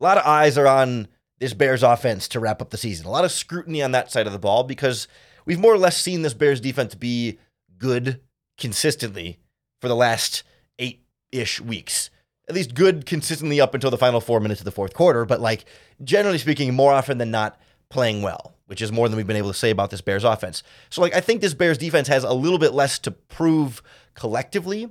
a 0.00 0.04
lot 0.04 0.18
of 0.18 0.24
eyes 0.24 0.56
are 0.56 0.66
on 0.66 1.08
this 1.40 1.54
Bears 1.54 1.82
offense 1.82 2.28
to 2.28 2.40
wrap 2.40 2.62
up 2.62 2.70
the 2.70 2.76
season. 2.76 3.06
A 3.06 3.10
lot 3.10 3.24
of 3.24 3.32
scrutiny 3.32 3.82
on 3.82 3.92
that 3.92 4.10
side 4.10 4.26
of 4.26 4.32
the 4.32 4.38
ball 4.38 4.64
because 4.64 5.08
we've 5.44 5.58
more 5.58 5.72
or 5.72 5.78
less 5.78 6.00
seen 6.00 6.22
this 6.22 6.34
Bears 6.34 6.60
defense 6.60 6.94
be 6.94 7.38
good 7.76 8.20
consistently 8.56 9.38
for 9.80 9.88
the 9.88 9.96
last 9.96 10.42
eight 10.78 11.04
ish 11.32 11.60
weeks. 11.60 12.10
At 12.48 12.54
least 12.54 12.74
good 12.74 13.04
consistently 13.06 13.60
up 13.60 13.74
until 13.74 13.90
the 13.90 13.98
final 13.98 14.20
four 14.20 14.40
minutes 14.40 14.60
of 14.60 14.64
the 14.64 14.70
fourth 14.70 14.94
quarter, 14.94 15.24
but 15.24 15.40
like 15.40 15.64
generally 16.02 16.38
speaking, 16.38 16.74
more 16.74 16.92
often 16.92 17.18
than 17.18 17.30
not, 17.30 17.60
playing 17.90 18.22
well 18.22 18.57
which 18.68 18.82
is 18.82 18.92
more 18.92 19.08
than 19.08 19.16
we've 19.16 19.26
been 19.26 19.36
able 19.36 19.50
to 19.50 19.58
say 19.58 19.70
about 19.70 19.90
this 19.90 20.02
Bears 20.02 20.24
offense. 20.24 20.62
So, 20.90 21.00
like, 21.00 21.14
I 21.14 21.20
think 21.20 21.40
this 21.40 21.54
Bears 21.54 21.78
defense 21.78 22.06
has 22.08 22.22
a 22.22 22.34
little 22.34 22.58
bit 22.58 22.74
less 22.74 22.98
to 23.00 23.10
prove 23.10 23.82
collectively 24.14 24.90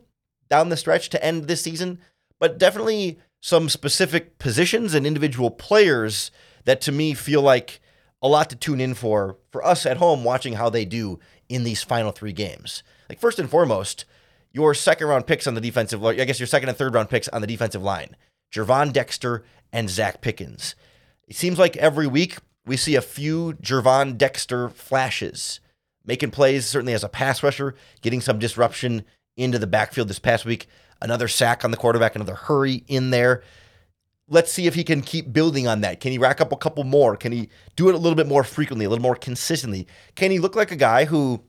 down 0.50 0.70
the 0.70 0.78
stretch 0.78 1.10
to 1.10 1.24
end 1.24 1.46
this 1.48 1.62
season, 1.62 2.00
but 2.40 2.58
definitely 2.58 3.20
some 3.40 3.70
specific 3.70 4.40
positions 4.40 4.96
and 4.96 5.06
individual 5.06 5.52
players 5.52 6.32
that 6.66 6.82
to 6.82 6.92
me 6.92 7.14
feel 7.14 7.44
like 7.44 7.80
a 8.20 8.28
lot 8.28 8.50
to 8.50 8.56
tune 8.56 8.82
in 8.82 8.96
for 8.96 9.38
for 9.52 9.64
us 9.64 9.86
at 9.86 9.98
home 9.98 10.24
watching 10.24 10.54
how 10.54 10.70
they 10.72 10.84
do 10.84 11.20
in 11.48 11.64
these 11.64 11.84
final 11.84 12.12
three 12.12 12.34
games. 12.34 12.82
Like 13.08 13.20
first 13.20 13.38
and 13.38 13.50
foremost, 13.50 14.06
your 14.52 14.74
second 14.74 15.08
round 15.08 15.28
picks 15.28 15.46
on 15.46 15.54
the 15.54 15.62
defensive 15.62 16.02
line, 16.02 16.20
I 16.20 16.26
guess 16.26 16.40
your 16.40 16.48
second 16.48 16.70
and 16.70 16.78
third 16.78 16.96
round 16.96 17.10
picks 17.10 17.28
on 17.28 17.42
the 17.42 17.48
defensive 17.48 17.84
line, 17.84 18.16
Gervon 18.52 18.92
Dexter 18.92 19.44
and 19.72 19.88
Zacch 19.88 20.20
Pickens 20.22 20.74
it 21.28 21.36
seems 21.36 21.60
like 21.60 21.76
every 21.78 22.08
week 22.08 22.38
we 22.68 22.78
see 22.78 22.96
a 22.96 23.02
few 23.02 23.54
Gervon 23.62 24.18
Dexter 24.18 24.70
flashes, 24.70 25.60
making 26.06 26.32
plays, 26.32 26.66
certainly 26.66 26.94
as 26.94 27.04
a 27.04 27.10
pass 27.10 27.42
rusher, 27.42 27.76
getting 28.02 28.22
some 28.22 28.40
disruption 28.40 29.06
into 29.38 29.58
the 29.58 29.68
backfield 29.68 30.10
this 30.10 30.20
past 30.20 30.46
week. 30.46 30.68
Another 31.02 31.28
sack 31.28 31.64
on 31.64 31.72
the 31.72 31.78
quarterback, 31.78 32.16
another 32.16 32.36
hurry 32.36 32.84
in 32.88 33.12
there. 33.12 33.44
Let's 34.28 34.52
see 34.52 34.68
if 34.68 34.76
he 34.76 34.84
can 34.84 35.02
keep 35.02 35.32
building 35.32 35.68
on 35.68 35.82
that. 35.82 36.02
Can 36.02 36.12
he 36.12 36.18
rack 36.18 36.42
up 36.42 36.52
a 36.52 36.58
couple 36.58 36.84
more? 36.84 37.16
Can 37.16 37.32
he 37.32 37.50
do 37.78 37.88
it 37.88 37.96
a 37.96 37.98
little 37.98 38.16
bit 38.16 38.28
more 38.28 38.44
frequently, 38.44 38.86
a 38.86 38.90
little 38.90 39.04
more 39.04 39.16
consistently? 39.16 39.88
Can 40.16 40.32
he 40.32 40.40
look 40.40 40.56
like 40.56 40.72
a 40.72 40.76
guy 40.76 41.06
who 41.06 41.44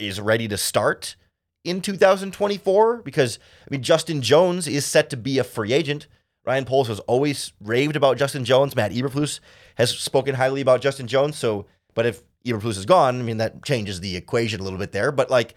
is 0.00 0.20
ready 0.20 0.48
to 0.48 0.56
start 0.56 1.14
in 1.62 1.80
2024? 1.80 3.02
Because, 3.02 3.38
I 3.64 3.70
mean, 3.70 3.82
Justin 3.82 4.22
Jones 4.22 4.66
is 4.66 4.84
set 4.84 5.08
to 5.10 5.16
be 5.16 5.38
a 5.38 5.44
free 5.44 5.72
agent. 5.72 6.08
Ryan 6.44 6.64
Poles 6.64 6.88
has 6.88 7.00
always 7.00 7.52
raved 7.60 7.96
about 7.96 8.16
Justin 8.16 8.44
Jones. 8.44 8.74
Matt 8.74 8.92
Eberflus 8.92 9.40
has 9.80 9.98
spoken 9.98 10.34
highly 10.34 10.60
about 10.60 10.82
Justin 10.82 11.06
Jones. 11.06 11.36
So, 11.36 11.66
but 11.94 12.06
if 12.06 12.22
Eberflus 12.44 12.78
is 12.78 12.86
gone, 12.86 13.18
I 13.18 13.22
mean, 13.22 13.38
that 13.38 13.62
changes 13.64 14.00
the 14.00 14.16
equation 14.16 14.60
a 14.60 14.62
little 14.62 14.78
bit 14.78 14.92
there. 14.92 15.10
But 15.10 15.30
like, 15.30 15.54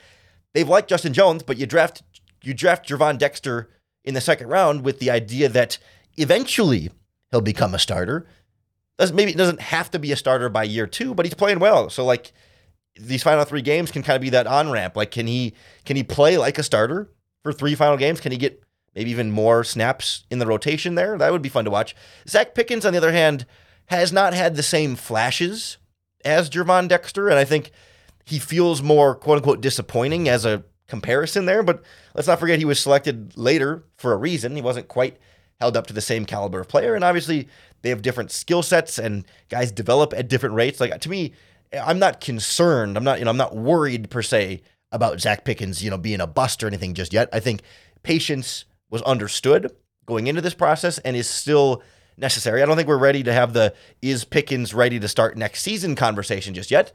they've 0.53 0.67
liked 0.67 0.89
Justin 0.89 1.13
Jones, 1.13 1.43
but 1.43 1.57
you 1.57 1.65
draft 1.65 2.03
you 2.41 2.53
draft 2.53 2.87
Gervon 2.87 3.17
Dexter 3.17 3.69
in 4.03 4.13
the 4.13 4.21
second 4.21 4.47
round 4.47 4.83
with 4.83 4.99
the 4.99 5.09
idea 5.09 5.47
that 5.49 5.77
eventually 6.17 6.89
he'll 7.31 7.41
become 7.41 7.73
a 7.73 7.79
starter. 7.79 8.27
Doesn't 8.97 9.15
maybe 9.15 9.31
it 9.31 9.37
doesn't 9.37 9.61
have 9.61 9.91
to 9.91 9.99
be 9.99 10.11
a 10.11 10.17
starter 10.17 10.49
by 10.49 10.63
year 10.63 10.87
two, 10.87 11.13
but 11.13 11.25
he's 11.25 11.33
playing 11.33 11.59
well. 11.59 11.89
So 11.89 12.05
like 12.05 12.31
these 12.95 13.23
final 13.23 13.43
three 13.43 13.61
games 13.61 13.91
can 13.91 14.03
kind 14.03 14.15
of 14.15 14.21
be 14.21 14.29
that 14.29 14.47
on 14.47 14.71
ramp. 14.71 14.95
Like 14.95 15.11
can 15.11 15.27
he 15.27 15.53
can 15.85 15.95
he 15.95 16.03
play 16.03 16.37
like 16.37 16.57
a 16.57 16.63
starter 16.63 17.09
for 17.43 17.51
three 17.51 17.75
final 17.75 17.97
games? 17.97 18.19
Can 18.19 18.31
he 18.31 18.37
get 18.37 18.63
maybe 18.95 19.11
even 19.11 19.31
more 19.31 19.63
snaps 19.63 20.25
in 20.29 20.39
the 20.39 20.45
rotation 20.45 20.95
there? 20.95 21.17
That 21.17 21.31
would 21.31 21.41
be 21.41 21.49
fun 21.49 21.65
to 21.65 21.71
watch. 21.71 21.95
Zacch 22.27 22.53
Pickens, 22.53 22.85
on 22.85 22.93
the 22.93 22.97
other 22.97 23.11
hand, 23.11 23.45
has 23.87 24.11
not 24.11 24.33
had 24.33 24.55
the 24.55 24.63
same 24.63 24.95
flashes 24.95 25.77
as 26.25 26.49
Gervon 26.49 26.87
Dexter, 26.87 27.29
and 27.29 27.37
I 27.37 27.45
think 27.45 27.71
he 28.25 28.39
feels 28.39 28.81
more 28.81 29.15
quote 29.15 29.37
unquote 29.37 29.61
disappointing 29.61 30.29
as 30.29 30.45
a 30.45 30.63
comparison 30.87 31.45
there. 31.45 31.63
But 31.63 31.83
let's 32.15 32.27
not 32.27 32.39
forget 32.39 32.59
he 32.59 32.65
was 32.65 32.79
selected 32.79 33.37
later 33.37 33.83
for 33.97 34.13
a 34.13 34.17
reason. 34.17 34.55
He 34.55 34.61
wasn't 34.61 34.87
quite 34.87 35.17
held 35.59 35.77
up 35.77 35.87
to 35.87 35.93
the 35.93 36.01
same 36.01 36.25
caliber 36.25 36.59
of 36.59 36.67
player. 36.67 36.95
And 36.95 37.03
obviously, 37.03 37.47
they 37.81 37.89
have 37.89 38.01
different 38.01 38.31
skill 38.31 38.63
sets 38.63 38.97
and 38.97 39.25
guys 39.49 39.71
develop 39.71 40.13
at 40.13 40.27
different 40.27 40.55
rates. 40.55 40.79
Like 40.79 40.99
to 41.01 41.09
me, 41.09 41.33
I'm 41.73 41.99
not 41.99 42.21
concerned. 42.21 42.97
I'm 42.97 43.03
not, 43.03 43.19
you 43.19 43.25
know, 43.25 43.31
I'm 43.31 43.37
not 43.37 43.55
worried 43.55 44.09
per 44.09 44.21
se 44.21 44.61
about 44.91 45.17
Zacch 45.17 45.43
Pickens, 45.43 45.83
you 45.83 45.89
know, 45.89 45.97
being 45.97 46.21
a 46.21 46.27
bust 46.27 46.63
or 46.63 46.67
anything 46.67 46.93
just 46.93 47.13
yet. 47.13 47.29
I 47.33 47.39
think 47.39 47.61
patience 48.03 48.65
was 48.89 49.01
understood 49.03 49.71
going 50.05 50.27
into 50.27 50.41
this 50.41 50.53
process 50.53 50.99
and 50.99 51.15
is 51.15 51.29
still 51.29 51.81
necessary. 52.17 52.61
I 52.61 52.65
don't 52.65 52.75
think 52.75 52.87
we're 52.87 52.97
ready 52.97 53.23
to 53.23 53.33
have 53.33 53.53
the 53.53 53.73
is 54.01 54.25
Pickens 54.25 54.73
ready 54.73 54.99
to 54.99 55.07
start 55.07 55.37
next 55.37 55.61
season 55.61 55.95
conversation 55.95 56.53
just 56.53 56.71
yet. 56.71 56.93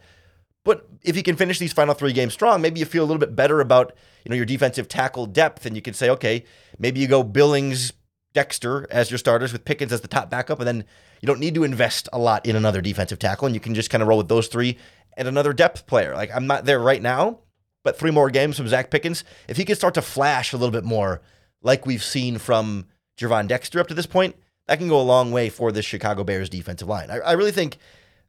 But 0.65 0.87
if 1.03 1.17
you 1.17 1.23
can 1.23 1.37
finish 1.37 1.59
these 1.59 1.73
final 1.73 1.95
three 1.95 2.13
games 2.13 2.35
strong, 2.35 2.61
maybe 2.61 2.81
you 2.81 2.87
feel 2.87 3.03
a 3.03 3.07
little 3.07 3.21
bit 3.21 3.35
better 3.35 3.61
about 3.61 3.95
you 4.25 4.31
know 4.31 4.37
your 4.37 4.45
defensive 4.45 4.89
tackle 4.89 5.27
depth, 5.27 5.65
and 5.67 5.75
you 5.75 5.83
can 5.83 5.95
say, 5.95 6.11
okay, 6.11 6.45
maybe 6.79 7.01
you 7.01 7.07
go 7.07 7.23
Billings, 7.23 7.93
Dexter 8.35 8.87
as 8.91 9.11
your 9.11 9.19
starters 9.19 9.53
with 9.53 9.65
Pickens 9.65 9.93
as 9.93 10.01
the 10.01 10.09
top 10.09 10.31
backup, 10.31 10.59
and 10.59 10.69
then 10.69 10.85
you 11.21 11.27
don't 11.27 11.41
need 11.41 11.55
to 11.55 11.65
invest 11.65 12.09
a 12.13 12.19
lot 12.19 12.47
in 12.47 12.57
another 12.57 12.81
defensive 12.81 13.19
tackle, 13.19 13.47
and 13.47 13.55
you 13.55 13.61
can 13.61 13.75
just 13.75 13.91
kind 13.91 14.03
of 14.03 14.09
roll 14.09 14.19
with 14.19 14.29
those 14.29 14.49
three 14.49 14.79
and 15.17 15.27
another 15.27 15.53
depth 15.53 15.87
player. 15.87 16.15
Like 16.15 16.31
I'm 16.35 16.47
not 16.47 16.65
there 16.65 16.79
right 16.79 17.03
now, 17.03 17.41
but 17.83 17.99
three 17.99 18.11
more 18.11 18.31
games 18.31 18.57
from 18.57 18.67
Zacch 18.67 18.91
Pickens, 18.91 19.25
if 19.49 19.57
he 19.57 19.65
can 19.65 19.77
start 19.77 19.95
to 19.95 20.03
flash 20.03 20.53
a 20.53 20.57
little 20.57 20.73
bit 20.73 20.85
more, 20.85 21.23
like 21.63 21.87
we've 21.87 22.05
seen 22.05 22.39
from 22.39 22.87
Gervon 23.19 23.49
Dexter 23.49 23.81
up 23.81 23.89
to 23.89 23.95
this 23.95 24.07
point, 24.07 24.37
that 24.69 24.79
can 24.79 24.89
go 24.89 25.01
a 25.01 25.03
long 25.03 25.33
way 25.33 25.49
for 25.49 25.73
this 25.73 25.85
Chicago 25.85 26.23
Bears 26.23 26.49
defensive 26.49 26.87
line. 26.87 27.11
I, 27.11 27.19
I 27.19 27.33
really 27.33 27.53
think 27.53 27.79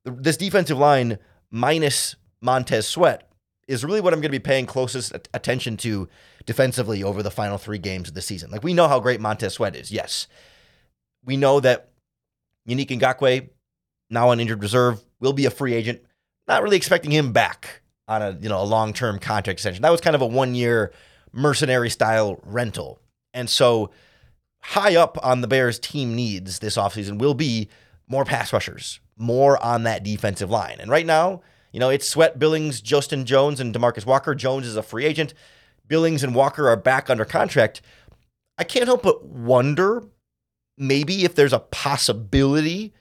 this 0.06 0.38
defensive 0.38 0.78
line 0.78 1.20
minus 1.52 2.16
Montez 2.42 2.88
Sweat 2.88 3.30
is 3.68 3.84
really 3.84 4.02
what 4.02 4.14
I'm 4.14 4.22
going 4.22 4.32
to 4.32 4.40
be 4.40 4.40
paying 4.40 4.66
closest 4.66 5.14
attention 5.34 5.78
to 5.78 6.08
defensively 6.46 7.04
over 7.04 7.22
the 7.22 7.30
final 7.30 7.58
three 7.58 7.78
games 7.78 8.08
of 8.08 8.16
the 8.16 8.22
season. 8.22 8.50
Like 8.50 8.64
we 8.64 8.74
know 8.74 8.88
how 8.88 9.00
great 9.02 9.20
Montez 9.20 9.54
Sweat 9.54 9.76
is. 9.76 9.92
Yes, 9.92 10.28
we 11.26 11.36
know 11.36 11.60
that 11.60 11.90
Yannick 12.68 12.88
Ngakoue, 12.88 13.50
now 14.10 14.30
on 14.30 14.40
injured 14.40 14.64
reserve, 14.64 15.04
will 15.20 15.34
be 15.34 15.46
a 15.46 15.52
free 15.52 15.74
agent. 15.74 16.02
Not 16.48 16.64
really 16.64 16.78
expecting 16.78 17.12
him 17.12 17.34
back 17.34 17.82
on 18.08 18.22
a 18.22 18.38
you 18.42 18.48
know 18.48 18.62
a 18.62 18.64
long 18.64 18.94
term 18.94 19.20
contract 19.20 19.50
extension. 19.50 19.82
That 19.82 19.92
was 19.92 20.02
kind 20.02 20.16
of 20.16 20.22
a 20.22 20.26
one 20.26 20.56
year 20.56 20.94
mercenary 21.34 21.90
style 21.90 22.40
rental, 22.44 23.02
and 23.34 23.50
so 23.50 23.92
high 24.62 24.96
up 24.96 25.18
on 25.24 25.42
the 25.42 25.48
Bears 25.48 25.80
team 25.80 26.16
needs 26.16 26.60
this 26.60 26.78
offseason 26.78 27.18
will 27.18 27.34
be 27.34 27.70
more 28.08 28.26
pass 28.26 28.52
rushers, 28.52 29.00
more 29.18 29.62
on 29.64 29.84
that 29.84 30.04
defensive 30.04 30.50
line. 30.50 30.78
And 30.80 30.90
right 30.90 31.06
now, 31.06 31.42
you 31.72 31.80
know, 31.80 31.90
it's 31.90 32.08
Sweat, 32.08 32.40
Billings, 32.40 32.82
Justin 32.82 33.26
Jones, 33.26 33.60
and 33.60 33.74
Demarcus 33.74 34.06
Walker. 34.06 34.34
Jones 34.34 34.66
is 34.66 34.76
a 34.76 34.84
free 34.84 35.06
agent. 35.06 35.34
Billings 35.88 36.24
and 36.24 36.36
Walker 36.36 36.68
are 36.68 36.78
back 36.78 37.10
under 37.10 37.26
contract. 37.26 37.82
I 38.58 38.64
can't 38.64 38.86
help 38.86 39.04
but 39.04 39.26
wonder 39.26 40.04
maybe 40.78 41.26
if 41.26 41.36
there's 41.36 41.54
a 41.54 41.60
possibility 41.60 42.94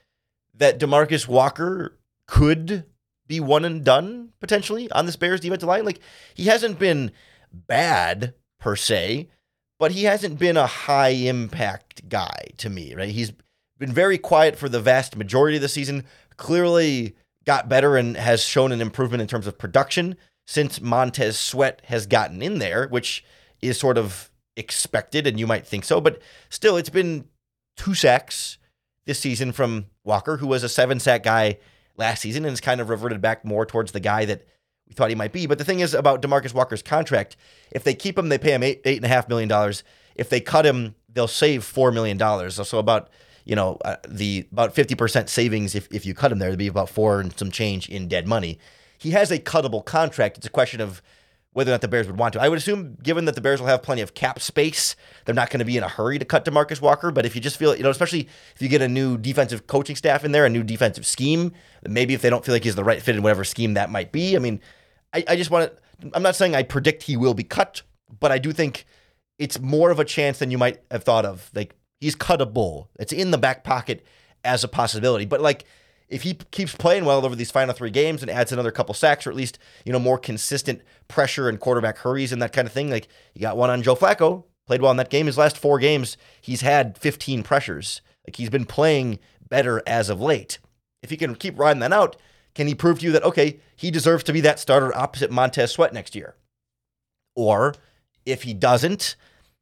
that 0.53 0.79
Demarcus 0.79 1.27
Walker 1.27 1.97
could 2.27 2.85
be 3.27 3.39
one 3.39 3.65
and 3.65 3.83
done 3.83 4.29
potentially 4.39 4.91
on 4.91 5.05
this 5.05 5.15
Bears 5.15 5.39
defensive 5.39 5.67
line. 5.67 5.85
Like 5.85 5.99
he 6.35 6.45
hasn't 6.45 6.77
been 6.77 7.11
bad 7.51 8.33
per 8.59 8.75
se, 8.75 9.29
but 9.79 9.93
he 9.93 10.03
hasn't 10.03 10.37
been 10.37 10.57
a 10.57 10.67
high 10.67 11.09
impact 11.09 12.07
guy 12.09 12.49
to 12.57 12.69
me, 12.69 12.93
right? 12.93 13.09
He's 13.09 13.31
been 13.79 13.93
very 13.93 14.17
quiet 14.17 14.57
for 14.57 14.69
the 14.69 14.81
vast 14.81 15.15
majority 15.15 15.55
of 15.55 15.61
the 15.61 15.69
season. 15.69 16.03
Clearly 16.37 17.15
got 17.45 17.69
better 17.69 17.97
and 17.97 18.15
has 18.17 18.43
shown 18.43 18.71
an 18.71 18.81
improvement 18.81 19.21
in 19.21 19.27
terms 19.27 19.47
of 19.47 19.57
production 19.57 20.15
since 20.45 20.81
Montez 20.81 21.39
Sweat 21.39 21.81
has 21.85 22.05
gotten 22.05 22.41
in 22.41 22.59
there, 22.59 22.87
which 22.89 23.23
is 23.61 23.79
sort 23.79 23.97
of 23.97 24.29
expected, 24.57 25.25
and 25.25 25.39
you 25.39 25.47
might 25.47 25.65
think 25.65 25.85
so. 25.85 26.01
But 26.01 26.21
still, 26.49 26.75
it's 26.75 26.89
been 26.89 27.25
two 27.77 27.93
sacks 27.93 28.57
this 29.05 29.19
season 29.19 29.53
from 29.53 29.85
Walker, 30.03 30.37
who 30.37 30.47
was 30.47 30.63
a 30.63 30.69
seven 30.69 30.99
sack 30.99 31.23
guy 31.23 31.57
last 31.95 32.21
season 32.21 32.43
and 32.45 32.51
has 32.51 32.61
kind 32.61 32.81
of 32.81 32.89
reverted 32.89 33.21
back 33.21 33.45
more 33.45 33.65
towards 33.65 33.91
the 33.91 33.99
guy 33.99 34.25
that 34.25 34.45
we 34.89 34.95
thought 34.95 35.09
he 35.09 35.15
might 35.15 35.31
be. 35.31 35.45
But 35.45 35.57
the 35.57 35.63
thing 35.63 35.79
is 35.79 35.93
about 35.93 36.21
Demarcus 36.21 36.53
Walker's 36.53 36.81
contract, 36.81 37.37
if 37.71 37.83
they 37.83 37.93
keep 37.93 38.17
him, 38.17 38.29
they 38.29 38.37
pay 38.37 38.53
him 38.53 38.63
eight 38.63 38.81
eight 38.85 38.97
and 38.97 39.05
a 39.05 39.09
half 39.09 39.29
million 39.29 39.47
dollars. 39.47 39.83
If 40.15 40.29
they 40.29 40.41
cut 40.41 40.65
him, 40.65 40.95
they'll 41.13 41.27
save 41.27 41.63
four 41.63 41.91
million 41.91 42.17
dollars. 42.17 42.55
So 42.67 42.79
about 42.79 43.09
you 43.49 43.55
know, 43.55 43.77
uh, 43.83 43.95
the 44.07 44.45
about 44.51 44.75
50% 44.75 45.27
savings 45.27 45.73
if, 45.73 45.87
if 45.91 46.05
you 46.05 46.13
cut 46.13 46.31
him 46.31 46.37
there, 46.37 46.49
it'd 46.49 46.59
be 46.59 46.67
about 46.67 46.87
four 46.87 47.19
and 47.19 47.37
some 47.37 47.49
change 47.49 47.89
in 47.89 48.07
dead 48.07 48.27
money. 48.27 48.59
He 48.99 49.09
has 49.11 49.31
a 49.31 49.39
cuttable 49.39 49.83
contract. 49.83 50.37
It's 50.37 50.45
a 50.45 50.51
question 50.51 50.81
of 50.81 51.01
whether 51.53 51.71
or 51.71 51.73
not 51.73 51.81
the 51.81 51.87
Bears 51.87 52.05
would 52.05 52.19
want 52.19 52.33
to. 52.33 52.41
I 52.41 52.47
would 52.47 52.59
assume, 52.59 52.95
given 53.01 53.25
that 53.25 53.33
the 53.33 53.41
Bears 53.41 53.59
will 53.59 53.67
have 53.67 53.81
plenty 53.81 54.01
of 54.01 54.13
cap 54.13 54.39
space, 54.39 54.95
they're 55.25 55.33
not 55.33 55.49
going 55.49 55.59
to 55.59 55.65
be 55.65 55.77
in 55.77 55.83
a 55.83 55.87
hurry 55.87 56.19
to 56.19 56.25
cut 56.25 56.45
Demarcus 56.45 56.79
Walker. 56.79 57.09
But 57.09 57.25
if 57.25 57.33
you 57.33 57.41
just 57.41 57.57
feel, 57.57 57.75
you 57.75 57.81
know, 57.81 57.89
especially 57.89 58.29
if 58.55 58.61
you 58.61 58.69
get 58.69 58.83
a 58.83 58.87
new 58.87 59.17
defensive 59.17 59.65
coaching 59.65 59.95
staff 59.95 60.23
in 60.23 60.31
there, 60.31 60.45
a 60.45 60.49
new 60.49 60.63
defensive 60.63 61.07
scheme, 61.07 61.51
maybe 61.87 62.13
if 62.13 62.21
they 62.21 62.29
don't 62.29 62.45
feel 62.45 62.53
like 62.53 62.63
he's 62.63 62.75
the 62.75 62.83
right 62.83 63.01
fit 63.01 63.15
in 63.15 63.23
whatever 63.23 63.43
scheme 63.43 63.73
that 63.73 63.89
might 63.89 64.11
be. 64.11 64.35
I 64.35 64.39
mean, 64.39 64.61
I, 65.13 65.23
I 65.27 65.35
just 65.35 65.51
want 65.51 65.71
to, 65.71 66.11
I'm 66.13 66.23
not 66.23 66.35
saying 66.35 66.55
I 66.55 66.63
predict 66.63 67.03
he 67.03 67.17
will 67.17 67.33
be 67.33 67.43
cut, 67.43 67.81
but 68.19 68.31
I 68.31 68.37
do 68.37 68.51
think 68.51 68.85
it's 69.37 69.59
more 69.59 69.91
of 69.91 69.99
a 69.99 70.05
chance 70.05 70.39
than 70.39 70.51
you 70.51 70.57
might 70.57 70.79
have 70.91 71.03
thought 71.03 71.25
of. 71.25 71.49
Like 71.53 71.75
he's 71.99 72.15
cuttable. 72.15 72.87
It's 72.99 73.13
in 73.13 73.31
the 73.31 73.37
back 73.37 73.63
pocket 73.63 74.05
as 74.43 74.63
a 74.63 74.67
possibility. 74.67 75.25
But 75.25 75.41
like 75.41 75.65
if 76.07 76.23
he 76.23 76.35
keeps 76.51 76.75
playing 76.75 77.05
well 77.05 77.23
over 77.25 77.35
these 77.35 77.51
final 77.51 77.73
three 77.73 77.91
games 77.91 78.21
and 78.21 78.31
adds 78.31 78.51
another 78.51 78.71
couple 78.71 78.95
sacks 78.95 79.25
or 79.27 79.29
at 79.29 79.35
least, 79.35 79.59
you 79.85 79.93
know, 79.93 79.99
more 79.99 80.17
consistent 80.17 80.81
pressure 81.07 81.47
and 81.47 81.59
quarterback 81.59 81.97
hurries 81.99 82.31
and 82.31 82.41
that 82.41 82.53
kind 82.53 82.67
of 82.67 82.73
thing, 82.73 82.89
like 82.89 83.07
you 83.33 83.41
got 83.41 83.57
one 83.57 83.69
on 83.69 83.83
Joe 83.83 83.95
Flacco, 83.95 84.43
played 84.65 84.81
well 84.81 84.91
in 84.91 84.97
that 84.97 85.09
game. 85.09 85.27
His 85.27 85.37
last 85.37 85.57
four 85.57 85.79
games, 85.79 86.17
he's 86.41 86.61
had 86.61 86.97
15 86.97 87.43
pressures. 87.43 88.01
Like 88.27 88.35
he's 88.35 88.49
been 88.49 88.65
playing 88.65 89.19
better 89.47 89.81
as 89.87 90.09
of 90.09 90.19
late. 90.19 90.59
If 91.01 91.09
he 91.09 91.17
can 91.17 91.35
keep 91.35 91.57
riding 91.57 91.79
that 91.79 91.93
out, 91.93 92.17
can 92.55 92.67
he 92.67 92.75
prove 92.75 92.99
to 92.99 93.05
you 93.05 93.11
that, 93.13 93.23
okay, 93.23 93.59
he 93.75 93.91
deserves 93.91 94.23
to 94.25 94.33
be 94.33 94.41
that 94.41 94.59
starter 94.59 94.95
opposite 94.95 95.31
Montez 95.31 95.71
Sweat 95.71 95.93
next 95.93 96.15
year? 96.15 96.35
Or 97.35 97.75
if 98.25 98.43
he 98.43 98.53
doesn't, 98.53 99.15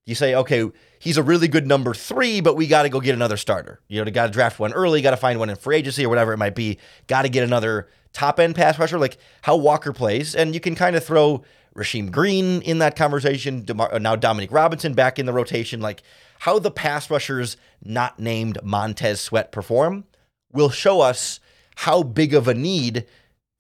you 0.06 0.16
say, 0.16 0.34
okay, 0.34 0.72
he's 1.00 1.18
a 1.18 1.24
really 1.24 1.48
good 1.48 1.68
number 1.68 1.94
three, 1.94 2.42
but 2.42 2.56
we 2.56 2.66
got 2.66 2.84
to 2.84 2.90
go 2.90 3.00
get 3.00 3.14
another 3.14 3.38
starter. 3.38 3.82
You 3.88 4.04
know, 4.04 4.12
got 4.12 4.28
to 4.28 4.32
draft 4.32 4.60
one 4.60 4.74
early, 4.74 5.02
got 5.02 5.12
to 5.12 5.18
find 5.18 5.38
one 5.38 5.50
in 5.50 5.56
free 5.58 5.76
agency 5.76 6.06
or 6.06 6.10
whatever 6.10 6.34
it 6.34 6.38
might 6.38 6.56
be. 6.56 6.80
Got 7.08 7.24
to 7.24 7.30
get 7.30 7.44
another 7.44 7.90
top 8.14 8.40
end 8.40 8.56
pass 8.56 8.80
rusher, 8.80 8.98
like 8.98 9.18
how 9.42 9.58
Walker 9.58 9.94
plays. 9.94 10.34
And 10.34 10.54
you 10.54 10.60
can 10.60 10.76
kind 10.76 10.96
of 10.96 11.04
throw 11.04 11.44
Rasheem 11.76 12.12
Green 12.12 12.62
in 12.64 12.80
that 12.80 12.96
conversation. 12.96 13.66
Uh, 13.70 14.00
now 14.00 14.16
Dominique 14.16 14.52
Robinson 14.52 14.94
back 14.94 15.20
in 15.20 15.26
the 15.26 15.34
rotation. 15.34 15.82
Like 15.82 16.02
how 16.40 16.58
the 16.58 16.72
pass 16.72 17.10
rushers 17.12 17.58
not 17.84 18.20
named 18.20 18.58
Montez 18.64 19.22
Sweat 19.22 19.52
perform 19.52 20.06
will 20.52 20.70
show 20.70 21.02
us 21.02 21.40
how 21.78 22.02
big 22.02 22.34
of 22.34 22.48
a 22.48 22.54
need 22.56 23.06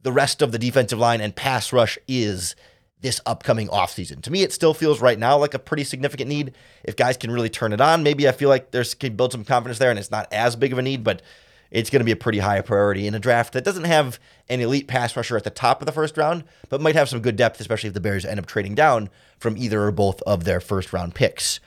the 0.01 0.12
rest 0.12 0.41
of 0.41 0.51
the 0.51 0.57
defensive 0.57 0.97
line 0.97 1.21
and 1.21 1.36
pass 1.36 1.71
rush 1.71 2.00
is 2.07 2.55
this 3.01 3.21
upcoming 3.27 3.67
offseason. 3.67 4.24
To 4.24 4.31
me, 4.31 4.41
it 4.41 4.51
still 4.51 4.74
feels 4.74 5.01
right 5.01 5.19
now 5.19 5.38
like 5.38 5.53
a 5.53 5.59
pretty 5.59 5.83
significant 5.83 6.27
need. 6.27 6.53
If 6.83 6.95
guys 6.95 7.15
can 7.15 7.29
really 7.29 7.50
turn 7.50 7.74
it 7.74 7.81
on, 7.81 8.01
maybe 8.01 8.27
I 8.27 8.31
feel 8.31 8.50
like 8.50 8.71
there's 8.71 8.95
can 8.95 9.15
build 9.15 9.33
some 9.33 9.43
confidence 9.45 9.77
there 9.77 9.91
and 9.91 10.00
it's 10.00 10.09
not 10.09 10.31
as 10.33 10.55
big 10.55 10.74
of 10.74 10.79
a 10.79 10.81
need, 10.81 11.03
but 11.03 11.21
it's 11.69 11.91
going 11.91 12.00
to 12.00 12.05
be 12.05 12.12
a 12.12 12.15
pretty 12.15 12.39
high 12.39 12.62
priority 12.62 13.05
in 13.05 13.13
a 13.13 13.19
draft 13.19 13.53
that 13.53 13.63
doesn't 13.63 13.83
have 13.83 14.19
an 14.50 14.62
elite 14.62 14.88
pass 14.88 15.15
rusher 15.15 15.38
at 15.38 15.43
the 15.43 15.51
top 15.51 15.81
of 15.81 15.86
the 15.86 15.91
first 15.91 16.17
round, 16.17 16.43
but 16.69 16.81
might 16.81 16.95
have 16.95 17.09
some 17.09 17.21
good 17.21 17.36
depth, 17.36 17.59
especially 17.59 17.89
if 17.89 17.93
the 17.93 18.00
Bears 18.00 18.25
end 18.25 18.39
up 18.39 18.47
trading 18.47 18.74
down 18.74 19.09
from 19.38 19.57
either 19.57 19.83
or 19.83 19.91
both 19.91 20.24
of 20.24 20.43
their 20.43 20.59
first 20.59 20.91
round 20.91 21.13
picks. 21.13 21.59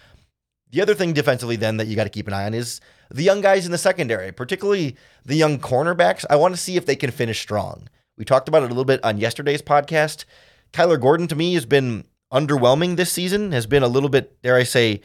The 0.70 0.80
other 0.80 0.94
thing 0.94 1.12
defensively, 1.12 1.56
then, 1.56 1.78
that 1.78 1.88
you 1.88 1.96
got 1.96 2.04
to 2.04 2.10
keep 2.10 2.28
an 2.28 2.32
eye 2.32 2.46
on 2.46 2.54
is 2.54 2.80
the 3.10 3.24
young 3.24 3.40
guys 3.40 3.66
in 3.66 3.72
the 3.72 3.78
secondary, 3.78 4.30
particularly 4.30 4.96
the 5.24 5.34
young 5.34 5.58
cornerbacks. 5.58 6.24
I 6.30 6.36
want 6.36 6.54
to 6.54 6.60
see 6.60 6.76
if 6.76 6.86
they 6.86 6.96
can 6.96 7.10
finish 7.10 7.40
strong. 7.40 7.88
We 8.16 8.24
talked 8.24 8.48
about 8.48 8.62
it 8.62 8.66
a 8.66 8.68
little 8.68 8.84
bit 8.84 9.02
on 9.04 9.18
yesterday's 9.18 9.62
podcast. 9.62 10.24
Kyler 10.72 11.00
Gordon, 11.00 11.26
to 11.28 11.34
me, 11.34 11.54
has 11.54 11.66
been 11.66 12.04
underwhelming 12.32 12.96
this 12.96 13.10
season, 13.10 13.50
has 13.50 13.66
been 13.66 13.82
a 13.82 13.88
little 13.88 14.08
bit, 14.08 14.40
dare 14.42 14.56
I 14.56 14.62
say, 14.62 15.00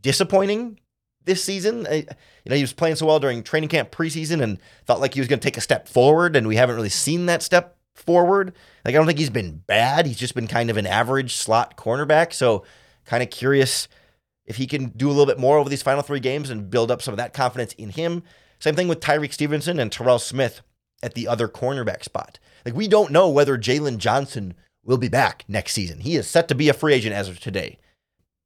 disappointing 0.00 0.80
this 1.26 1.44
season. 1.44 1.86
You 1.90 2.06
know, 2.46 2.56
he 2.56 2.62
was 2.62 2.72
playing 2.72 2.96
so 2.96 3.04
well 3.04 3.20
during 3.20 3.42
training 3.42 3.68
camp 3.68 3.90
preseason 3.90 4.42
and 4.42 4.58
felt 4.86 5.00
like 5.00 5.12
he 5.12 5.20
was 5.20 5.28
going 5.28 5.40
to 5.40 5.44
take 5.44 5.58
a 5.58 5.60
step 5.60 5.86
forward, 5.86 6.34
and 6.36 6.48
we 6.48 6.56
haven't 6.56 6.76
really 6.76 6.88
seen 6.88 7.26
that 7.26 7.42
step 7.42 7.76
forward. 7.94 8.54
Like, 8.86 8.94
I 8.94 8.96
don't 8.96 9.06
think 9.06 9.18
he's 9.18 9.28
been 9.28 9.62
bad. 9.66 10.06
He's 10.06 10.16
just 10.16 10.34
been 10.34 10.46
kind 10.46 10.70
of 10.70 10.78
an 10.78 10.86
average 10.86 11.36
slot 11.36 11.76
cornerback. 11.76 12.32
So, 12.32 12.64
kind 13.04 13.22
of 13.22 13.28
curious 13.28 13.88
if 14.46 14.56
he 14.56 14.66
can 14.66 14.88
do 14.90 15.08
a 15.08 15.12
little 15.12 15.26
bit 15.26 15.38
more 15.38 15.58
over 15.58 15.68
these 15.68 15.82
final 15.82 16.02
three 16.02 16.20
games 16.20 16.50
and 16.50 16.70
build 16.70 16.90
up 16.90 17.02
some 17.02 17.12
of 17.12 17.18
that 17.18 17.32
confidence 17.32 17.72
in 17.74 17.90
him. 17.90 18.22
Same 18.58 18.74
thing 18.74 18.88
with 18.88 19.00
Tyrique 19.00 19.32
Stevenson 19.32 19.78
and 19.78 19.90
Terell 19.90 20.18
Smith 20.18 20.62
at 21.02 21.14
the 21.14 21.28
other 21.28 21.48
cornerback 21.48 22.04
spot. 22.04 22.38
Like 22.64 22.74
we 22.74 22.88
don't 22.88 23.12
know 23.12 23.28
whether 23.28 23.56
Jaylon 23.56 23.98
Johnson 23.98 24.54
will 24.84 24.98
be 24.98 25.08
back 25.08 25.44
next 25.48 25.72
season. 25.72 26.00
He 26.00 26.16
is 26.16 26.28
set 26.28 26.48
to 26.48 26.54
be 26.54 26.68
a 26.68 26.74
free 26.74 26.94
agent 26.94 27.14
as 27.14 27.28
of 27.28 27.40
today. 27.40 27.78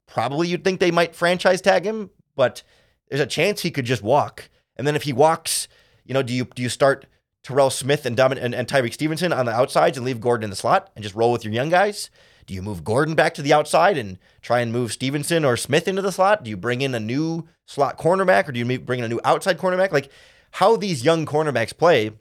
Probably 0.06 0.48
you'd 0.48 0.64
think 0.64 0.80
they 0.80 0.90
might 0.90 1.14
franchise 1.14 1.60
tag 1.60 1.84
him, 1.84 2.10
but 2.36 2.62
there's 3.08 3.20
a 3.20 3.26
chance 3.26 3.62
he 3.62 3.70
could 3.70 3.84
just 3.84 4.02
walk. 4.02 4.50
And 4.76 4.86
then 4.86 4.96
if 4.96 5.04
he 5.04 5.12
walks, 5.12 5.68
you 6.04 6.14
know, 6.14 6.22
do 6.22 6.32
you 6.32 6.44
do 6.44 6.62
you 6.62 6.68
start 6.68 7.06
Terell 7.42 7.70
Smith 7.70 8.06
and 8.06 8.16
Domin- 8.16 8.42
and, 8.42 8.54
and 8.54 8.68
Tyrique 8.68 8.94
Stevenson 8.94 9.32
on 9.32 9.46
the 9.46 9.52
outsides 9.52 9.96
and 9.96 10.06
leave 10.06 10.20
Gordon 10.20 10.44
in 10.44 10.50
the 10.50 10.56
slot 10.56 10.90
and 10.94 11.02
just 11.02 11.14
roll 11.14 11.32
with 11.32 11.44
your 11.44 11.52
young 11.52 11.68
guys? 11.70 12.10
Do 12.46 12.54
you 12.54 12.62
move 12.62 12.84
Gordon 12.84 13.14
back 13.14 13.34
to 13.34 13.42
the 13.42 13.52
outside 13.52 13.96
and 13.96 14.18
try 14.42 14.60
and 14.60 14.72
move 14.72 14.92
Stevenson 14.92 15.44
or 15.44 15.56
Smith 15.56 15.88
into 15.88 16.02
the 16.02 16.12
slot? 16.12 16.44
Do 16.44 16.50
you 16.50 16.56
bring 16.56 16.80
in 16.80 16.94
a 16.94 17.00
new 17.00 17.46
slot 17.66 17.98
cornerback 17.98 18.48
or 18.48 18.52
do 18.52 18.58
you 18.58 18.78
bring 18.78 18.98
in 18.98 19.04
a 19.04 19.08
new 19.08 19.20
outside 19.24 19.58
cornerback? 19.58 19.92
Like 19.92 20.10
how 20.52 20.76
these 20.76 21.04
young 21.04 21.26
cornerbacks 21.26 21.76
play 21.76 22.12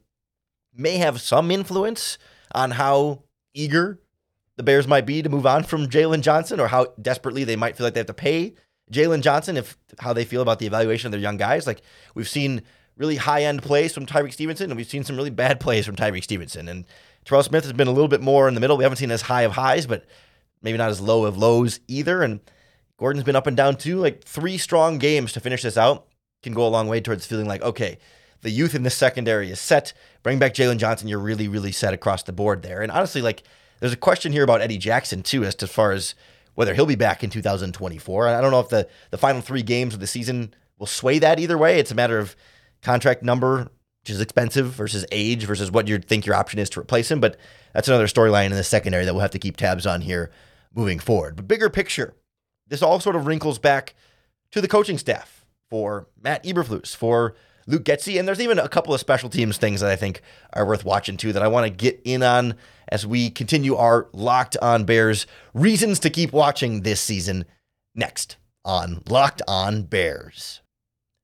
may 0.76 0.98
have 0.98 1.22
some 1.22 1.52
influence 1.52 2.18
on 2.54 2.72
how 2.72 3.24
eager 3.54 4.00
the 4.56 4.64
Bears 4.64 4.88
might 4.88 5.06
be 5.06 5.22
to 5.22 5.30
move 5.30 5.46
on 5.46 5.64
from 5.64 5.88
Jaylon 5.88 6.22
Johnson 6.22 6.60
or 6.60 6.68
how 6.68 6.94
desperately 7.02 7.44
they 7.44 7.56
might 7.56 7.76
feel 7.76 7.86
like 7.86 7.94
they 7.94 8.00
have 8.00 8.08
to 8.08 8.14
pay 8.14 8.54
Jaylon 8.92 9.22
Johnson 9.22 9.58
if 9.58 9.78
how 10.00 10.14
they 10.14 10.26
feel 10.26 10.42
about 10.42 10.60
the 10.60 10.68
evaluation 10.68 11.08
of 11.08 11.12
their 11.12 11.22
young 11.22 11.38
guys. 11.38 11.68
Like 11.68 11.82
we've 12.16 12.30
seen 12.30 12.62
really 12.96 13.16
high 13.16 13.44
end 13.44 13.64
plays 13.64 13.94
from 13.94 14.06
Tyrique 14.06 14.34
Stevenson 14.34 14.70
and 14.70 14.78
we've 14.78 14.88
seen 14.88 15.04
some 15.04 15.16
really 15.16 15.30
bad 15.30 15.60
plays 15.60 15.86
from 15.86 15.96
Tyrique 15.96 16.24
Stevenson. 16.24 16.70
And 16.70 16.86
Terell 17.26 17.44
Smith 17.44 17.64
has 17.64 17.74
been 17.74 17.88
a 17.88 17.92
little 17.92 18.08
bit 18.08 18.22
more 18.22 18.48
in 18.48 18.54
the 18.54 18.60
middle. 18.60 18.78
We 18.78 18.84
haven't 18.84 18.98
seen 18.98 19.12
as 19.12 19.24
high 19.24 19.44
of 19.44 19.54
highs, 19.54 19.86
but 19.86 20.06
maybe 20.62 20.78
not 20.78 20.90
as 20.90 21.02
low 21.02 21.26
of 21.26 21.38
lows 21.38 21.80
either. 21.88 22.22
And 22.24 22.40
Gordon's 22.98 23.24
been 23.24 23.36
up 23.36 23.48
and 23.48 23.58
down 23.58 23.78
too. 23.78 23.98
Like 23.98 24.24
three 24.24 24.58
strong 24.58 24.98
games 24.98 25.34
to 25.34 25.40
finish 25.40 25.62
this 25.62 25.78
out 25.78 26.08
can 26.42 26.54
go 26.54 26.68
a 26.68 26.70
long 26.70 26.88
way 26.88 27.00
towards 27.00 27.26
feeling 27.26 27.48
like, 27.48 27.62
okay, 27.62 27.98
the 28.42 28.50
youth 28.50 28.76
in 28.76 28.84
the 28.84 28.90
secondary 28.90 29.50
is 29.50 29.60
set. 29.60 29.94
Bring 30.22 30.40
back 30.40 30.54
Jaylon 30.54 30.78
Johnson. 30.78 31.08
You're 31.08 31.20
really, 31.20 31.48
really 31.48 31.72
set 31.72 31.94
across 31.94 32.24
the 32.24 32.34
board 32.34 32.62
there. 32.62 32.82
And 32.82 32.92
honestly, 32.92 33.22
like 33.22 33.44
there's 33.80 33.94
a 33.94 33.98
question 33.98 34.32
here 34.32 34.44
about 34.44 34.62
Eddie 34.62 34.78
Jackson 34.78 35.24
too, 35.24 35.44
as 35.44 35.56
to 35.56 35.68
far 35.68 35.92
as 35.92 36.16
whether 36.56 36.74
he'll 36.74 36.86
be 36.86 36.96
back 36.96 37.24
in 37.24 37.30
2024. 37.30 38.28
I 38.28 38.42
don't 38.42 38.52
know 38.52 38.60
if 38.60 38.70
the 38.70 38.88
the 39.10 39.18
final 39.18 39.42
three 39.42 39.64
games 39.64 39.94
of 39.94 40.00
the 40.00 40.08
season 40.08 40.54
will 40.78 40.88
sway 40.88 41.20
that 41.20 41.40
either 41.40 41.58
way. 41.58 41.80
It's 41.80 41.92
a 41.92 41.96
matter 41.96 42.20
of 42.20 42.36
contract 42.82 43.24
number 43.24 43.70
which 44.04 44.12
is 44.12 44.20
expensive 44.20 44.68
versus 44.74 45.06
age 45.14 45.46
versus 45.46 45.72
what 45.72 45.88
you 45.88 45.98
think 45.98 46.26
your 46.26 46.36
option 46.36 46.60
is 46.60 46.70
to 46.70 46.80
replace 46.82 47.10
him. 47.10 47.22
But 47.22 47.38
that's 47.74 47.88
another 47.88 48.08
storyline 48.08 48.48
in 48.48 48.52
the 48.52 48.64
secondary 48.64 49.06
that 49.06 49.14
we'll 49.14 49.22
have 49.22 49.32
to 49.32 49.40
keep 49.40 49.56
tabs 49.56 49.88
on 49.88 50.02
here 50.02 50.30
moving 50.76 51.00
forward. 51.00 51.38
But 51.38 51.48
bigger 51.48 51.70
picture, 51.70 52.14
this 52.68 52.82
all 52.82 53.00
sort 53.00 53.16
of 53.16 53.28
wrinkles 53.28 53.60
back 53.60 53.96
to 54.52 54.60
the 54.60 54.68
coaching 54.68 54.98
staff 54.98 55.46
for 55.70 56.08
Matt 56.22 56.44
Eberflus, 56.44 56.94
for 56.94 57.36
Luke 57.66 57.86
Getsy, 57.86 58.20
and 58.20 58.28
there's 58.28 58.42
even 58.42 58.60
a 58.60 58.68
couple 58.68 58.94
of 58.94 59.00
special 59.00 59.30
teams 59.30 59.58
things 59.58 59.80
that 59.80 59.90
I 59.90 59.96
think 59.96 60.22
are 60.52 60.66
worth 60.66 60.84
watching 60.84 61.16
too 61.16 61.32
that 61.32 61.42
I 61.42 61.48
want 61.48 61.66
to 61.66 61.72
get 61.72 62.02
in 62.04 62.24
on 62.24 62.56
as 62.90 63.08
we 63.08 63.30
continue 63.30 63.78
our 63.78 64.10
Locked 64.12 64.58
On 64.62 64.84
Bears 64.84 65.26
reasons 65.54 66.00
to 66.00 66.10
keep 66.10 66.34
watching 66.34 66.82
this 66.82 67.00
season 67.00 67.46
next 67.96 68.36
on 68.66 69.02
Locked 69.08 69.42
On 69.48 69.84
Bears. 69.84 70.60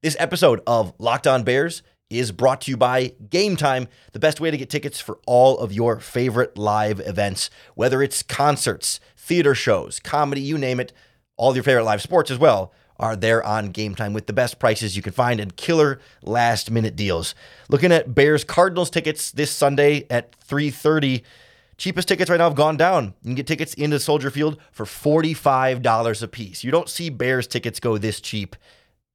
This 0.02 0.16
episode 0.18 0.62
of 0.66 0.94
Locked 0.98 1.28
On 1.28 1.44
Bears 1.44 1.84
is 2.10 2.32
brought 2.32 2.62
to 2.62 2.72
you 2.72 2.78
by 2.78 3.14
Game 3.30 3.56
Time, 3.56 3.88
the 4.14 4.20
best 4.20 4.42
way 4.42 4.50
to 4.52 4.58
get 4.58 4.70
tickets 4.70 5.00
for 5.00 5.20
all 5.28 5.58
of 5.60 5.72
your 5.72 6.00
favorite 6.00 6.58
live 6.58 7.00
events, 7.02 7.50
whether 7.76 8.02
it's 8.02 8.24
concerts, 8.24 9.00
theater 9.16 9.54
shows, 9.54 10.00
comedy, 10.00 10.42
you 10.42 10.58
name 10.58 10.80
it, 10.80 10.92
all 11.38 11.54
your 11.54 11.64
favorite 11.64 11.84
live 11.84 12.02
sports 12.02 12.32
as 12.32 12.38
well 12.38 12.74
are 13.00 13.16
there 13.16 13.42
on 13.44 13.72
Game 13.72 13.96
Time 13.96 14.14
with 14.14 14.28
the 14.28 14.34
best 14.34 14.60
prices 14.60 14.96
you 14.96 15.02
can 15.02 15.14
find 15.14 15.40
and 15.40 15.56
killer 15.56 16.00
last 16.22 16.70
minute 16.70 16.96
deals. 16.96 17.34
Looking 17.70 17.92
at 17.92 18.14
Bears 18.14 18.44
Cardinals 18.44 18.90
tickets 18.90 19.32
this 19.32 19.52
Sunday 19.52 20.06
at 20.10 20.36
3:30. 20.42 21.24
Cheapest 21.78 22.10
tickets 22.10 22.30
right 22.30 22.38
now 22.38 22.50
have 22.50 22.56
gone 22.56 22.76
down. 22.76 23.14
You 23.22 23.30
can 23.30 23.36
get 23.36 23.48
tickets 23.48 23.74
into 23.74 24.02
Soldier 24.02 24.30
Field 24.30 24.58
for 24.74 24.86
$45 24.86 26.22
a 26.22 26.28
piece. 26.28 26.62
You 26.62 26.72
don't 26.72 26.90
see 26.90 27.10
Bears 27.10 27.48
tickets 27.48 27.80
go 27.80 27.98
this 27.98 28.20
cheap 28.20 28.58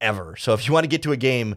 ever. 0.00 0.34
So 0.36 0.54
if 0.54 0.66
you 0.66 0.72
want 0.72 0.84
to 0.84 0.88
get 0.88 1.02
to 1.02 1.12
a 1.12 1.16
game, 1.18 1.56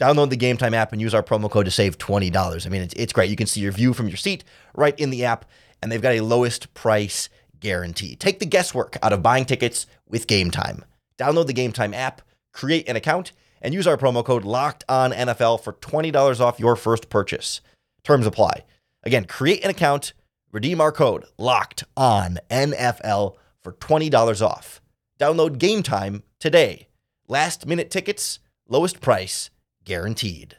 Download 0.00 0.30
the 0.30 0.36
Game 0.36 0.56
Time 0.56 0.72
app 0.72 0.92
and 0.92 1.00
use 1.00 1.12
our 1.12 1.22
promo 1.22 1.50
code 1.50 1.66
to 1.66 1.70
save 1.70 1.98
$20. 1.98 2.66
I 2.66 2.68
mean, 2.70 2.80
it's, 2.80 2.94
it's 2.94 3.12
great. 3.12 3.28
You 3.28 3.36
can 3.36 3.46
see 3.46 3.60
your 3.60 3.72
view 3.72 3.92
from 3.92 4.08
your 4.08 4.16
seat 4.16 4.44
right 4.74 4.98
in 4.98 5.10
the 5.10 5.26
app, 5.26 5.44
and 5.82 5.92
they've 5.92 6.00
got 6.00 6.14
a 6.14 6.22
lowest 6.22 6.72
price 6.72 7.28
guarantee. 7.60 8.16
Take 8.16 8.38
the 8.38 8.46
guesswork 8.46 8.96
out 9.02 9.12
of 9.12 9.22
buying 9.22 9.44
tickets 9.44 9.86
with 10.08 10.26
Game 10.26 10.50
Time. 10.50 10.86
Download 11.18 11.46
the 11.46 11.52
Game 11.52 11.72
Time 11.72 11.92
app, 11.92 12.22
create 12.54 12.88
an 12.88 12.96
account, 12.96 13.32
and 13.60 13.74
use 13.74 13.86
our 13.86 13.98
promo 13.98 14.24
code 14.24 14.42
Locked 14.42 14.84
On 14.88 15.12
NFL 15.12 15.62
for 15.62 15.74
$20 15.74 16.40
off 16.40 16.58
your 16.58 16.76
first 16.76 17.10
purchase. 17.10 17.60
Terms 18.02 18.26
apply. 18.26 18.64
Again, 19.02 19.26
create 19.26 19.62
an 19.62 19.68
account, 19.68 20.14
redeem 20.50 20.80
our 20.80 20.92
code 20.92 21.26
Locked 21.36 21.84
On 21.98 22.38
NFL 22.50 23.36
for 23.62 23.72
$20 23.74 24.40
off. 24.40 24.80
Download 25.18 25.58
Game 25.58 25.82
Time 25.82 26.22
today. 26.38 26.88
Last 27.28 27.66
minute 27.66 27.90
tickets, 27.90 28.38
lowest 28.66 29.02
price 29.02 29.50
guaranteed. 29.90 30.56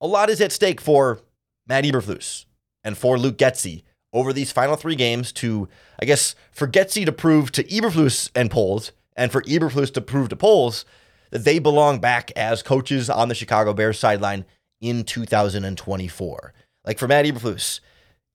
A 0.00 0.06
lot 0.06 0.30
is 0.30 0.40
at 0.40 0.52
stake 0.52 0.80
for 0.80 1.20
Matt 1.66 1.84
Eberflus 1.84 2.46
and 2.82 2.96
for 2.96 3.18
Luke 3.18 3.36
Getsy 3.36 3.82
over 4.10 4.32
these 4.32 4.50
final 4.50 4.76
three 4.76 4.96
games 4.96 5.32
to, 5.32 5.68
I 6.00 6.06
guess, 6.06 6.34
for 6.50 6.66
Getsy 6.66 7.04
to 7.04 7.12
prove 7.12 7.52
to 7.52 7.64
Eberflus 7.64 8.30
and 8.34 8.50
Poles, 8.50 8.92
and 9.14 9.30
for 9.30 9.42
Eberflus 9.42 9.92
to 9.92 10.00
prove 10.00 10.30
to 10.30 10.36
Poles 10.36 10.86
that 11.30 11.44
they 11.44 11.58
belong 11.58 12.00
back 12.00 12.30
as 12.34 12.62
coaches 12.62 13.10
on 13.10 13.28
the 13.28 13.34
Chicago 13.34 13.74
Bears 13.74 13.98
sideline 13.98 14.46
in 14.80 15.04
2024. 15.04 16.54
Like 16.86 16.98
for 16.98 17.06
Matt 17.06 17.26
Eberflus, 17.26 17.80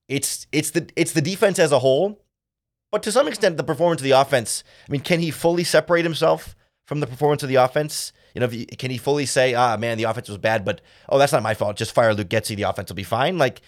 it's 0.08 0.46
it's 0.52 0.70
the 0.70 0.88
it's 0.96 1.14
the 1.14 1.22
defense 1.24 1.58
as 1.58 1.72
a 1.72 1.80
whole 1.80 2.22
but 2.91 3.04
to 3.04 3.12
some 3.12 3.28
extent, 3.28 3.58
the 3.58 3.63
performance 3.63 4.02
of 4.02 4.06
the 4.06 4.12
offense, 4.12 4.63
I 4.88 4.91
mean, 4.91 5.02
can 5.02 5.19
he 5.19 5.32
fully 5.32 5.63
separate 5.63 6.04
himself 6.04 6.56
from 6.86 7.00
the 7.00 7.08
performance 7.08 7.43
of 7.43 7.50
the 7.50 7.56
offense? 7.56 8.13
You 8.34 8.41
know, 8.41 8.47
can 8.78 8.91
he 8.91 8.97
fully 8.97 9.26
say, 9.26 9.54
ah, 9.54 9.78
man, 9.78 9.97
the 9.97 10.06
offense 10.06 10.30
was 10.30 10.38
bad, 10.38 10.63
but 10.63 10.82
oh, 11.10 11.17
that's 11.17 11.34
not 11.34 11.43
my 11.43 11.54
fault. 11.54 11.76
Just 11.76 11.93
fire 11.93 12.13
Luke 12.13 12.30
Getsy. 12.30 12.56
The 12.56 12.63
offense 12.63 12.89
will 12.89 12.95
be 12.95 13.04
fine. 13.04 13.38
Like, 13.38 13.62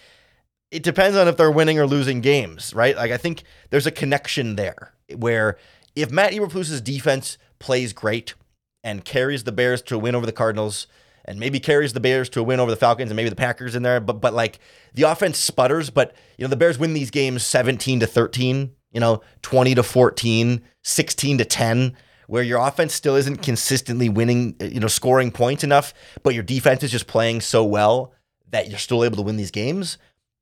it 0.70 0.82
depends 0.82 1.16
on 1.16 1.28
if 1.28 1.36
they're 1.36 1.50
winning 1.50 1.78
or 1.78 1.86
losing 1.86 2.20
games, 2.20 2.72
right? 2.72 2.96
Like, 2.96 3.10
I 3.10 3.16
think 3.16 3.42
there's 3.70 3.86
a 3.86 3.90
connection 3.90 4.56
there 4.56 4.94
where 5.16 5.58
if 5.96 6.10
Matt 6.10 6.32
Eberflus's 6.32 6.80
defense 6.80 7.36
plays 7.58 7.92
great 7.92 8.34
and 8.82 9.04
carries 9.04 9.44
the 9.44 9.52
Bears 9.52 9.82
to 9.82 9.96
a 9.96 9.98
win 9.98 10.14
over 10.14 10.24
the 10.24 10.32
Cardinals, 10.32 10.86
and 11.24 11.38
maybe 11.38 11.60
carries 11.60 11.92
the 11.92 12.00
Bears 12.00 12.28
to 12.30 12.40
a 12.40 12.42
win 12.42 12.60
over 12.60 12.70
the 12.70 12.76
Falcons 12.76 13.10
and 13.10 13.16
maybe 13.16 13.28
the 13.28 13.36
Packers 13.36 13.76
in 13.76 13.82
there, 13.82 14.00
but 14.00 14.14
but 14.14 14.32
like 14.32 14.58
the 14.94 15.02
offense 15.02 15.38
sputters, 15.38 15.90
but 15.90 16.14
you 16.38 16.44
know 16.44 16.48
the 16.48 16.56
Bears 16.56 16.78
win 16.78 16.94
these 16.94 17.10
games 17.10 17.44
17 17.44 18.00
to 18.00 18.06
13 18.06 18.72
you 18.92 19.00
know, 19.00 19.22
20 19.42 19.74
to 19.76 19.82
14, 19.82 20.62
16 20.82 21.38
to 21.38 21.44
10, 21.44 21.96
where 22.26 22.42
your 22.42 22.60
offense 22.60 22.94
still 22.94 23.16
isn't 23.16 23.42
consistently 23.42 24.08
winning, 24.08 24.54
you 24.60 24.80
know, 24.80 24.86
scoring 24.86 25.30
points 25.30 25.64
enough, 25.64 25.92
but 26.22 26.34
your 26.34 26.42
defense 26.42 26.82
is 26.82 26.90
just 26.90 27.06
playing 27.06 27.40
so 27.40 27.64
well 27.64 28.12
that 28.50 28.68
you're 28.68 28.78
still 28.78 29.04
able 29.04 29.16
to 29.16 29.22
win 29.22 29.36
these 29.36 29.50
games, 29.50 29.98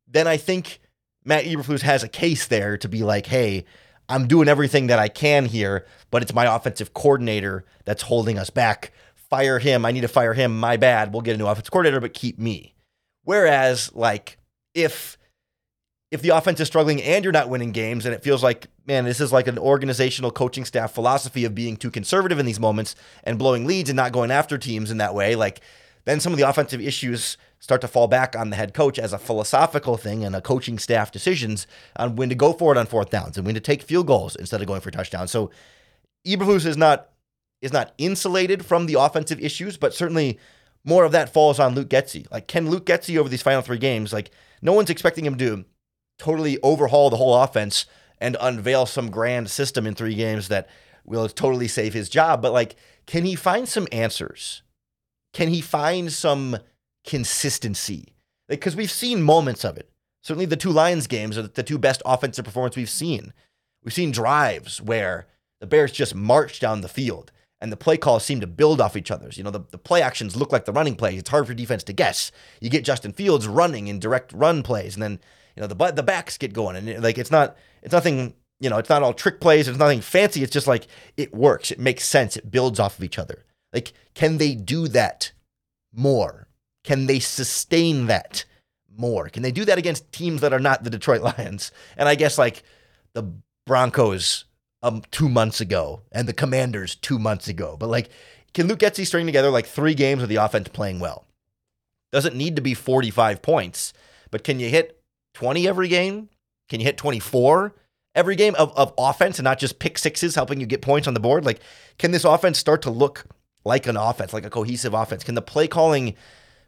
then 0.06 0.26
I 0.26 0.37
think 0.37 0.80
Matt 1.24 1.44
Eberflus 1.44 1.82
has 1.82 2.02
a 2.02 2.08
case 2.08 2.46
there 2.46 2.78
to 2.78 2.88
be 2.88 3.02
like, 3.02 3.26
hey, 3.26 3.64
I'm 4.08 4.26
doing 4.26 4.48
everything 4.48 4.87
that 4.87 4.98
I 4.98 5.08
can 5.08 5.44
here, 5.44 5.87
but 6.11 6.22
it's 6.22 6.32
my 6.32 6.54
offensive 6.54 6.94
coordinator 6.94 7.64
that's 7.84 8.02
holding 8.02 8.38
us 8.38 8.48
back. 8.48 8.92
Fire 9.14 9.58
him. 9.58 9.84
I 9.84 9.92
need 9.92 10.00
to 10.00 10.08
fire 10.08 10.32
him. 10.32 10.58
My 10.58 10.78
bad. 10.78 11.12
We'll 11.12 11.20
get 11.20 11.34
a 11.34 11.38
new 11.38 11.46
offensive 11.46 11.70
coordinator, 11.70 12.00
but 12.00 12.14
keep 12.14 12.38
me. 12.38 12.74
Whereas, 13.24 13.94
like, 13.94 14.38
if 14.72 15.17
if 16.10 16.22
the 16.22 16.30
offense 16.30 16.58
is 16.60 16.66
struggling 16.66 17.02
and 17.02 17.22
you're 17.22 17.32
not 17.32 17.50
winning 17.50 17.72
games, 17.72 18.06
and 18.06 18.14
it 18.14 18.22
feels 18.22 18.42
like, 18.42 18.66
man, 18.86 19.04
this 19.04 19.20
is 19.20 19.32
like 19.32 19.46
an 19.46 19.58
organizational 19.58 20.30
coaching 20.30 20.64
staff 20.64 20.92
philosophy 20.92 21.44
of 21.44 21.54
being 21.54 21.76
too 21.76 21.90
conservative 21.90 22.38
in 22.38 22.46
these 22.46 22.60
moments 22.60 22.94
and 23.24 23.38
blowing 23.38 23.66
leads 23.66 23.90
and 23.90 23.96
not 23.96 24.12
going 24.12 24.30
after 24.30 24.56
teams 24.56 24.90
in 24.90 24.98
that 24.98 25.14
way, 25.14 25.34
like 25.34 25.60
then 26.04 26.20
some 26.20 26.32
of 26.32 26.38
the 26.38 26.48
offensive 26.48 26.80
issues 26.80 27.36
start 27.58 27.82
to 27.82 27.88
fall 27.88 28.08
back 28.08 28.34
on 28.34 28.48
the 28.48 28.56
head 28.56 28.72
coach 28.72 28.98
as 28.98 29.12
a 29.12 29.18
philosophical 29.18 29.98
thing 29.98 30.24
and 30.24 30.34
a 30.34 30.40
coaching 30.40 30.78
staff 30.78 31.12
decisions 31.12 31.66
on 31.96 32.16
when 32.16 32.30
to 32.30 32.34
go 32.34 32.52
for 32.52 32.72
it 32.72 32.78
on 32.78 32.86
fourth 32.86 33.10
downs 33.10 33.36
and 33.36 33.44
when 33.44 33.54
to 33.54 33.60
take 33.60 33.82
field 33.82 34.06
goals 34.06 34.34
instead 34.36 34.62
of 34.62 34.66
going 34.66 34.80
for 34.80 34.90
touchdowns. 34.90 35.30
So 35.30 35.50
Eberflus 36.26 36.64
is 36.64 36.76
not 36.76 37.10
is 37.60 37.72
not 37.72 37.92
insulated 37.98 38.64
from 38.64 38.86
the 38.86 38.94
offensive 38.94 39.40
issues, 39.40 39.76
but 39.76 39.92
certainly 39.92 40.38
more 40.84 41.04
of 41.04 41.12
that 41.12 41.32
falls 41.32 41.58
on 41.58 41.74
Luke 41.74 41.88
Getsy 41.88 42.30
Like, 42.30 42.46
can 42.46 42.70
Luke 42.70 42.86
Getsy 42.86 43.18
over 43.18 43.28
these 43.28 43.42
final 43.42 43.62
three 43.62 43.78
games, 43.78 44.12
like, 44.12 44.30
no 44.62 44.72
one's 44.72 44.90
expecting 44.90 45.24
him 45.24 45.36
to 45.38 45.64
totally 46.18 46.59
overhaul 46.62 47.11
the 47.11 47.16
whole 47.16 47.35
offense 47.35 47.87
and 48.18 48.37
unveil 48.40 48.87
some 48.87 49.11
grand 49.11 49.50
system 49.50 49.87
in 49.87 49.94
three 49.94 50.14
games 50.14 50.48
that 50.48 50.68
will 51.04 51.28
totally 51.28 51.68
save 51.68 51.94
his 51.94 52.09
job. 52.09 52.42
But 52.42 52.52
like, 52.52 52.76
can 53.07 53.24
he 53.24 53.35
find 53.35 53.68
some 53.68 53.88
answers? 53.92 54.62
Can 55.33 55.48
he 55.48 55.61
find 55.61 56.12
some 56.12 56.59
consistency? 57.04 58.14
Because 58.48 58.74
like, 58.74 58.78
we've 58.78 58.90
seen 58.90 59.22
moments 59.22 59.64
of 59.64 59.76
it. 59.76 59.90
Certainly, 60.22 60.46
the 60.46 60.57
two 60.57 60.70
Lions 60.70 61.07
games 61.07 61.38
are 61.38 61.42
the 61.42 61.62
two 61.62 61.78
best 61.78 62.02
offensive 62.04 62.44
performance 62.44 62.76
we've 62.76 62.90
seen. 62.90 63.33
We've 63.85 63.94
seen 63.94 64.11
drives 64.11 64.83
where 64.83 65.26
the 65.61 65.66
Bears 65.66 65.92
just 65.92 66.14
march 66.14 66.61
down 66.61 66.81
the 66.81 66.88
field 66.88 67.31
and 67.61 67.72
the 67.72 67.76
play 67.76 67.96
calls 67.96 68.24
seem 68.24 68.40
to 68.40 68.46
build 68.46 68.81
off 68.81 68.96
each 68.96 69.11
other's. 69.11 69.37
You 69.37 69.44
know, 69.44 69.50
the, 69.50 69.64
the 69.70 69.78
play 69.78 70.02
actions 70.02 70.37
look 70.37 70.52
like 70.52 70.64
the 70.64 70.72
running 70.72 70.96
plays. 70.96 71.20
It's 71.20 71.31
hard 71.31 71.46
for 71.46 71.54
defense 71.54 71.83
to 71.85 71.92
guess. 71.92 72.31
You 72.61 72.70
get 72.70 72.85
Justin 72.85 73.12
Fields 73.12 73.48
running 73.48 73.88
in 73.88 73.98
direct 73.98 74.33
run 74.33 74.62
plays, 74.62 74.94
and 74.94 75.02
then 75.02 75.20
you 75.58 75.62
know 75.62 75.66
the 75.66 75.90
the 75.90 76.04
backs 76.04 76.38
get 76.38 76.52
going, 76.52 76.76
and 76.76 77.02
like 77.02 77.18
it's 77.18 77.32
not 77.32 77.56
it's 77.82 77.92
nothing 77.92 78.34
you 78.60 78.70
know 78.70 78.78
it's 78.78 78.88
not 78.88 79.02
all 79.02 79.12
trick 79.12 79.40
plays. 79.40 79.66
It's 79.66 79.76
nothing 79.76 80.00
fancy. 80.00 80.44
It's 80.44 80.52
just 80.52 80.68
like 80.68 80.86
it 81.16 81.34
works. 81.34 81.72
It 81.72 81.80
makes 81.80 82.06
sense. 82.06 82.36
It 82.36 82.48
builds 82.48 82.78
off 82.78 82.96
of 82.96 83.02
each 83.02 83.18
other. 83.18 83.44
Like 83.72 83.92
can 84.14 84.38
they 84.38 84.54
do 84.54 84.86
that 84.86 85.32
more? 85.92 86.46
Can 86.84 87.06
they 87.06 87.18
sustain 87.18 88.06
that 88.06 88.44
more? 88.96 89.28
Can 89.28 89.42
they 89.42 89.50
do 89.50 89.64
that 89.64 89.78
against 89.78 90.12
teams 90.12 90.42
that 90.42 90.52
are 90.52 90.60
not 90.60 90.84
the 90.84 90.90
Detroit 90.90 91.22
Lions? 91.38 91.72
And 91.96 92.08
I 92.08 92.14
guess 92.14 92.38
like 92.38 92.62
the 93.14 93.24
Broncos 93.66 94.44
um 94.84 95.02
two 95.10 95.28
months 95.28 95.60
ago 95.60 96.02
and 96.12 96.28
the 96.28 96.32
Commanders 96.32 96.94
two 96.94 97.18
months 97.18 97.48
ago. 97.48 97.76
But 97.76 97.88
like, 97.88 98.10
can 98.54 98.68
Luke 98.68 98.78
Getsy 98.78 99.04
string 99.04 99.26
together 99.26 99.50
like 99.50 99.66
three 99.66 99.94
games 99.94 100.22
of 100.22 100.28
the 100.28 100.36
offense 100.36 100.68
playing 100.68 101.00
well? 101.00 101.26
Doesn't 102.12 102.36
need 102.36 102.54
to 102.54 102.62
be 102.62 102.74
45 102.74 103.42
points, 103.42 103.92
but 104.30 104.44
can 104.44 104.60
you 104.60 104.68
hit 104.68 104.97
20 105.38 105.68
every 105.68 105.87
game? 105.87 106.29
Can 106.68 106.81
you 106.81 106.87
hit 106.87 106.96
24 106.96 107.72
every 108.16 108.35
game 108.35 108.57
of, 108.57 108.77
of 108.77 108.92
offense 108.98 109.38
and 109.38 109.44
not 109.44 109.61
just 109.61 109.79
pick 109.79 109.96
sixes 109.96 110.35
helping 110.35 110.59
you 110.59 110.66
get 110.66 110.83
points 110.83 111.07
on 111.07 111.14
the 111.14 111.20
board? 111.20 111.44
Like, 111.44 111.61
can 111.96 112.11
this 112.11 112.24
offense 112.24 112.59
start 112.59 112.83
to 112.83 112.90
look 112.90 113.24
like 113.64 113.87
an 113.87 113.96
offense, 113.96 114.33
like 114.33 114.44
a 114.44 114.51
cohesive 114.51 114.94
offense? 114.94 115.22
Can 115.22 115.37
the 115.37 115.42
play 115.42 115.68
calling 115.68 116.16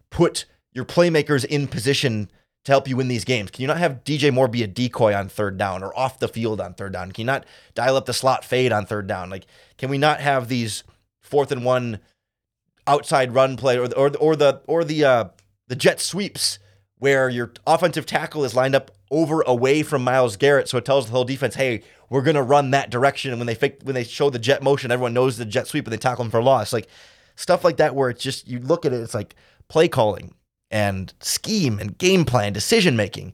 put 0.09 0.45
your 0.73 0.85
playmakers 0.85 1.45
in 1.45 1.67
position 1.67 2.31
to 2.65 2.71
help 2.71 2.87
you 2.87 2.97
win 2.97 3.09
these 3.09 3.25
games? 3.25 3.51
Can 3.51 3.63
you 3.63 3.67
not 3.67 3.79
have 3.79 4.05
DJ 4.05 4.33
Moore 4.33 4.47
be 4.47 4.63
a 4.63 4.69
decoy 4.69 5.15
on 5.15 5.29
third 5.29 5.59
down 5.59 5.83
or 5.83 5.97
off 5.99 6.21
the 6.21 6.29
field 6.29 6.61
on 6.61 6.75
third 6.75 6.93
down? 6.93 7.11
Can 7.11 7.23
you 7.23 7.27
not 7.27 7.45
dial 7.75 7.97
up 7.97 8.07
the 8.07 8.13
slot 8.13 8.45
fade 8.45 8.71
on 8.71 8.87
third 8.87 9.09
down? 9.09 9.31
Like, 9.31 9.47
can 9.79 9.91
we 9.91 9.99
not 9.99 10.21
have 10.21 10.47
these 10.47 10.85
fourth 11.21 11.51
and 11.51 11.65
one 11.65 11.99
outside 12.87 13.35
run 13.35 13.57
play 13.57 13.79
or 13.81 13.89
the, 13.89 13.97
or, 13.97 14.13
or 14.21 14.37
the 14.37 14.63
or 14.69 14.85
the 14.85 15.05
uh, 15.05 15.25
the 15.67 15.75
jet 15.75 16.01
sweeps 16.01 16.61
where 17.01 17.29
your 17.29 17.53
offensive 17.67 18.07
tackle 18.07 18.45
is 18.45 18.55
lined 18.55 18.75
up 18.75 18.93
over 19.11 19.43
away 19.43 19.83
from 19.83 20.05
Myles 20.05 20.37
Garrett, 20.37 20.69
so 20.69 20.79
it 20.79 20.85
tells 20.85 21.07
the 21.07 21.13
whole 21.13 21.25
defense, 21.25 21.57
"Hey, 21.57 21.83
we're 22.09 22.23
gonna 22.23 22.43
run 22.43 22.71
that 22.71 22.91
direction." 22.91 23.33
And 23.33 23.41
when 23.41 23.47
they 23.47 23.55
fake, 23.57 23.81
when 23.83 23.95
they 23.95 24.05
show 24.05 24.31
the 24.31 24.39
jet 24.39 24.63
motion, 24.63 24.93
everyone 24.93 25.15
knows 25.15 25.37
the 25.37 25.45
jet 25.45 25.67
sweep, 25.67 25.87
and 25.87 25.93
they 25.93 25.99
tackle 25.99 26.25
them 26.25 26.31
for 26.31 26.39
a 26.39 26.45
loss. 26.45 26.73
Like 26.73 26.87
stuff 27.35 27.65
like 27.65 27.79
that, 27.79 27.95
where 27.95 28.11
it's 28.11 28.23
just 28.23 28.47
you 28.47 28.61
look 28.61 28.87
at 28.87 28.93
it, 28.93 29.01
it's 29.01 29.15
like 29.15 29.35
play 29.69 29.89
calling 29.89 30.35
and 30.71 31.13
scheme 31.21 31.79
and 31.79 31.99
game 31.99 32.25
plan, 32.25 32.53
decision 32.53 32.97
making 32.97 33.33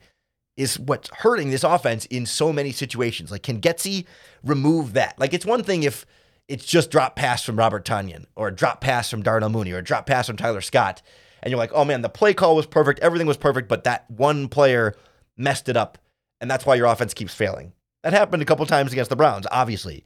is 0.57 0.79
what's 0.79 1.11
hurting 1.19 1.51
this 1.51 1.65
offense 1.65 2.07
in 2.07 2.25
so 2.25 2.53
many 2.53 2.73
situations. 2.73 3.31
Like, 3.31 3.43
can 3.43 3.61
Getsy 3.61 4.07
remove 4.43 4.95
that? 4.95 5.19
Like, 5.19 5.35
it's 5.35 5.45
one 5.45 5.63
thing 5.63 5.83
if 5.83 6.07
it's 6.49 6.65
just 6.65 6.91
drop 6.91 7.17
pass 7.17 7.43
from 7.43 7.57
Robert 7.57 7.85
Tonyan 7.85 8.25
or 8.37 8.51
drop 8.51 8.81
pass 8.81 9.11
from 9.11 9.23
Darnell 9.23 9.51
Mooney 9.51 9.73
or 9.73 9.79
a 9.79 9.85
drop 9.85 10.07
pass 10.07 10.27
from 10.27 10.37
Tyler 10.37 10.61
Scott 10.61 11.03
and 11.47 11.53
you're 11.53 11.59
like, 11.59 11.71
oh 11.75 11.85
man, 11.85 12.03
the 12.03 12.09
play 12.09 12.35
call 12.35 12.57
was 12.57 12.67
perfect, 12.67 12.99
everything 12.99 13.29
was 13.29 13.37
perfect, 13.37 13.69
but 13.69 13.85
that 13.85 14.11
one 14.11 14.49
player 14.49 14.97
messed 15.37 15.69
it 15.69 15.77
up, 15.77 15.97
and 16.41 16.51
that's 16.51 16.67
why 16.67 16.75
your 16.75 16.87
offense 16.87 17.15
keeps 17.15 17.33
failing. 17.33 17.73
That 18.03 18.13
happened 18.13 18.43
a 18.43 18.47
couple 18.47 18.67
times 18.67 18.91
against 18.91 19.11
the 19.11 19.17
Browns, 19.17 19.47
obviously, 19.53 20.05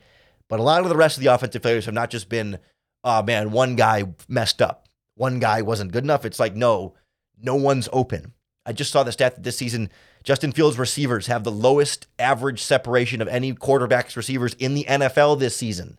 but 0.51 0.61
a 0.61 0.63
lot 0.63 0.83
of 0.83 0.91
the 0.91 0.99
rest 0.99 1.17
of 1.17 1.23
the 1.23 1.33
offensive 1.33 1.63
failures 1.63 1.87
have 1.87 1.95
not 1.95 2.11
just 2.11 2.29
been, 2.29 2.59
oh 3.05 3.23
man, 3.23 3.53
one 3.53 3.75
guy 3.75 4.05
messed 4.29 4.61
up, 4.61 4.87
one 5.15 5.39
guy 5.39 5.63
wasn't 5.63 5.93
good 5.93 6.05
enough. 6.05 6.27
It's 6.27 6.39
like, 6.39 6.55
no, 6.55 6.93
no 7.41 7.55
one's 7.55 7.89
open. 7.91 8.35
I 8.67 8.75
just 8.75 8.93
saw 8.93 9.03
the 9.03 9.11
stat 9.11 9.37
that 9.37 9.43
this 9.43 9.57
season, 9.57 9.89
Justin 10.23 10.53
Fields 10.53 10.79
receivers 10.79 11.29
have 11.29 11.43
the 11.43 11.51
lowest 11.51 12.07
average 12.19 12.61
separation 12.61 13.23
of 13.23 13.29
any 13.29 13.55
quarterback's 13.55 14.15
receivers 14.15 14.53
in 14.59 14.75
the 14.75 14.85
NFL 14.85 15.39
this 15.39 15.57
season. 15.57 15.97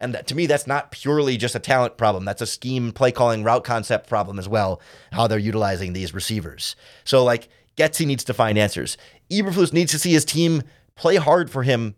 And 0.00 0.20
to 0.26 0.34
me, 0.34 0.46
that's 0.46 0.66
not 0.66 0.92
purely 0.92 1.36
just 1.36 1.54
a 1.54 1.58
talent 1.58 1.98
problem. 1.98 2.24
That's 2.24 2.40
a 2.40 2.46
scheme, 2.46 2.90
play 2.90 3.12
calling, 3.12 3.44
route 3.44 3.64
concept 3.64 4.08
problem 4.08 4.38
as 4.38 4.48
well, 4.48 4.80
how 5.12 5.26
they're 5.26 5.38
utilizing 5.38 5.92
these 5.92 6.14
receivers. 6.14 6.74
So, 7.04 7.22
like, 7.22 7.48
Getsy 7.76 8.06
needs 8.06 8.24
to 8.24 8.34
find 8.34 8.56
answers. 8.56 8.96
Eberflus 9.30 9.72
needs 9.72 9.92
to 9.92 9.98
see 9.98 10.12
his 10.12 10.24
team 10.24 10.62
play 10.96 11.16
hard 11.16 11.50
for 11.50 11.62
him 11.62 11.96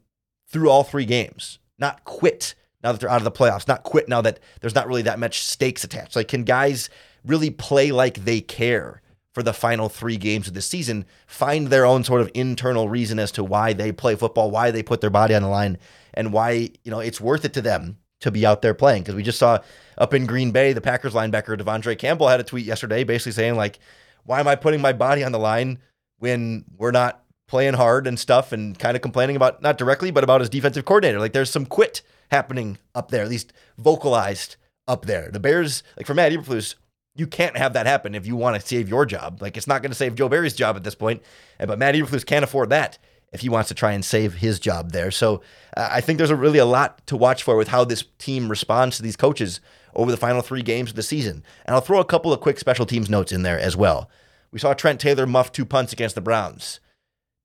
through 0.49 0.69
all 0.69 0.83
three 0.83 1.05
games, 1.05 1.59
not 1.79 2.05
quit 2.05 2.55
now 2.83 2.91
that 2.91 3.01
they're 3.01 3.11
out 3.11 3.21
of 3.21 3.25
the 3.25 3.31
playoffs, 3.31 3.69
not 3.69 3.85
quit 3.85 4.09
now 4.09 4.21
that 4.21 4.41
there's 4.61 4.75
not 4.75 4.88
really 4.88 5.03
that 5.03 5.19
much 5.19 5.45
stakes 5.45 5.85
attached. 5.85 6.17
Like, 6.17 6.29
can 6.29 6.43
guys 6.43 6.91
really 7.25 7.51
play 7.51 7.93
like 7.93 8.25
they 8.25 8.41
care 8.41 9.01
for 9.33 9.43
the 9.43 9.53
final 9.53 9.88
three 9.88 10.17
games 10.17 10.47
of 10.47 10.55
the 10.55 10.61
season, 10.61 11.07
find 11.27 11.69
their 11.69 11.87
own 11.87 12.05
sort 12.05 12.21
of 12.21 12.31
internal 12.35 12.88
reason 12.88 13.19
as 13.19 13.33
to 13.33 13.43
why 13.43 13.73
they 13.73 13.91
play 13.91 14.15
football, 14.15 14.51
why 14.51 14.71
they 14.71 14.83
put 14.83 15.01
their 15.01 15.09
body 15.09 15.35
on 15.35 15.43
the 15.43 15.49
line, 15.49 15.79
and 16.14 16.33
why 16.33 16.70
you 16.85 16.90
know 16.90 17.01
it's 17.01 17.20
worth 17.20 17.44
it 17.44 17.53
to 17.55 17.62
them 17.62 17.98
to 18.20 18.31
be 18.31 18.46
out 18.46 18.62
there 18.62 18.75
playing. 18.75 19.03
Because 19.03 19.14
we 19.14 19.22
just 19.22 19.38
saw 19.38 19.59
up 19.98 20.14
in 20.14 20.27
Green 20.27 20.51
Bay, 20.51 20.72
the 20.72 20.81
Packers 20.81 21.14
linebacker 21.14 21.59
De'Vondre 21.59 21.98
Campbell 21.98 22.29
had 22.29 22.40
a 22.40 22.44
tweet 22.44 22.64
yesterday, 22.64 23.05
basically 23.05 23.33
saying 23.33 23.57
like, 23.57 23.79
"Why 24.25 24.40
am 24.40 24.48
I 24.48 24.57
putting 24.57 24.81
my 24.81 24.92
body 24.92 25.25
on 25.25 25.33
the 25.33 25.38
line 25.38 25.79
when 26.18 26.64
we're 26.77 26.90
not 26.90 27.25
playing 27.48 27.75
hard 27.75 28.07
and 28.07 28.18
stuff?" 28.18 28.53
And 28.53 28.79
kind 28.79 28.96
of 28.96 29.03
complaining 29.03 29.37
about 29.37 29.62
not 29.62 29.79
directly, 29.79 30.11
but 30.11 30.25
about 30.25 30.40
his 30.40 30.51
defensive 30.51 30.85
coordinator. 30.85 31.20
Like 31.20 31.33
there's 31.33 31.51
some 31.51 31.66
quit 31.66 32.03
happening 32.31 32.79
up 32.94 33.11
there, 33.11 33.22
at 33.22 33.29
least 33.31 33.53
vocalized 33.79 34.57
up 34.88 35.05
there. 35.07 35.31
The 35.31 35.40
Bears, 35.40 35.83
like 35.96 36.07
for 36.07 36.14
Matt 36.14 36.33
Eberflus, 36.33 36.77
you 37.14 37.27
can't 37.27 37.57
have 37.57 37.75
that 37.75 37.87
happen 37.87 38.14
if 38.14 38.27
you 38.27 38.37
want 38.37 38.61
to 38.61 38.66
save 38.66 38.88
your 38.88 39.05
job. 39.05 39.42
Like 39.42 39.57
it's 39.57 39.66
not 39.66 39.83
going 39.83 39.90
to 39.90 39.96
save 39.96 40.14
Joe 40.14 40.29
Barry's 40.29 40.55
job 40.55 40.77
at 40.77 40.85
this 40.85 40.94
point, 40.94 41.22
but 41.59 41.79
Matt 41.79 41.94
Eberflus 41.94 42.25
can't 42.25 42.44
afford 42.44 42.70
that 42.70 42.98
if 43.33 43.40
he 43.40 43.49
wants 43.49 43.68
to 43.68 43.75
try 43.75 43.92
and 43.92 44.05
save 44.05 44.35
his 44.35 44.61
job 44.61 44.92
there. 44.92 45.11
So 45.11 45.42
uh, 45.77 45.88
I 45.90 46.01
think 46.01 46.18
there's 46.18 46.31
a 46.31 46.37
really 46.37 46.59
a 46.59 46.66
lot 46.66 47.07
to 47.07 47.16
watch 47.16 47.42
for 47.42 47.57
with 47.57 47.68
how 47.68 47.85
this 47.85 48.05
team 48.18 48.49
responds 48.49 48.97
to 48.97 49.03
these 49.03 49.16
coaches 49.16 49.61
over 49.95 50.11
the 50.11 50.16
final 50.16 50.42
three 50.42 50.62
games 50.62 50.90
of 50.90 50.97
the 50.97 51.03
season. 51.03 51.42
And 51.64 51.75
I'll 51.75 51.81
throw 51.81 52.01
a 52.01 52.05
couple 52.05 52.33
of 52.33 52.40
quick 52.40 52.59
special 52.59 52.87
teams 52.87 53.11
notes 53.11 53.33
in 53.33 53.42
there 53.42 53.59
as 53.59 53.77
well. 53.77 54.11
We 54.51 54.59
saw 54.59 54.75
Trent 54.75 55.01
Taylor 55.01 55.27
muff 55.27 55.51
two 55.51 55.64
punts 55.64 55.92
against 55.92 56.14
the 56.14 56.21
Browns. 56.21 56.81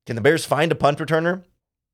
Can 0.06 0.16
the 0.16 0.22
Bears 0.22 0.46
find 0.46 0.72
a 0.72 0.76
punt 0.76 1.00
returner 1.00 1.44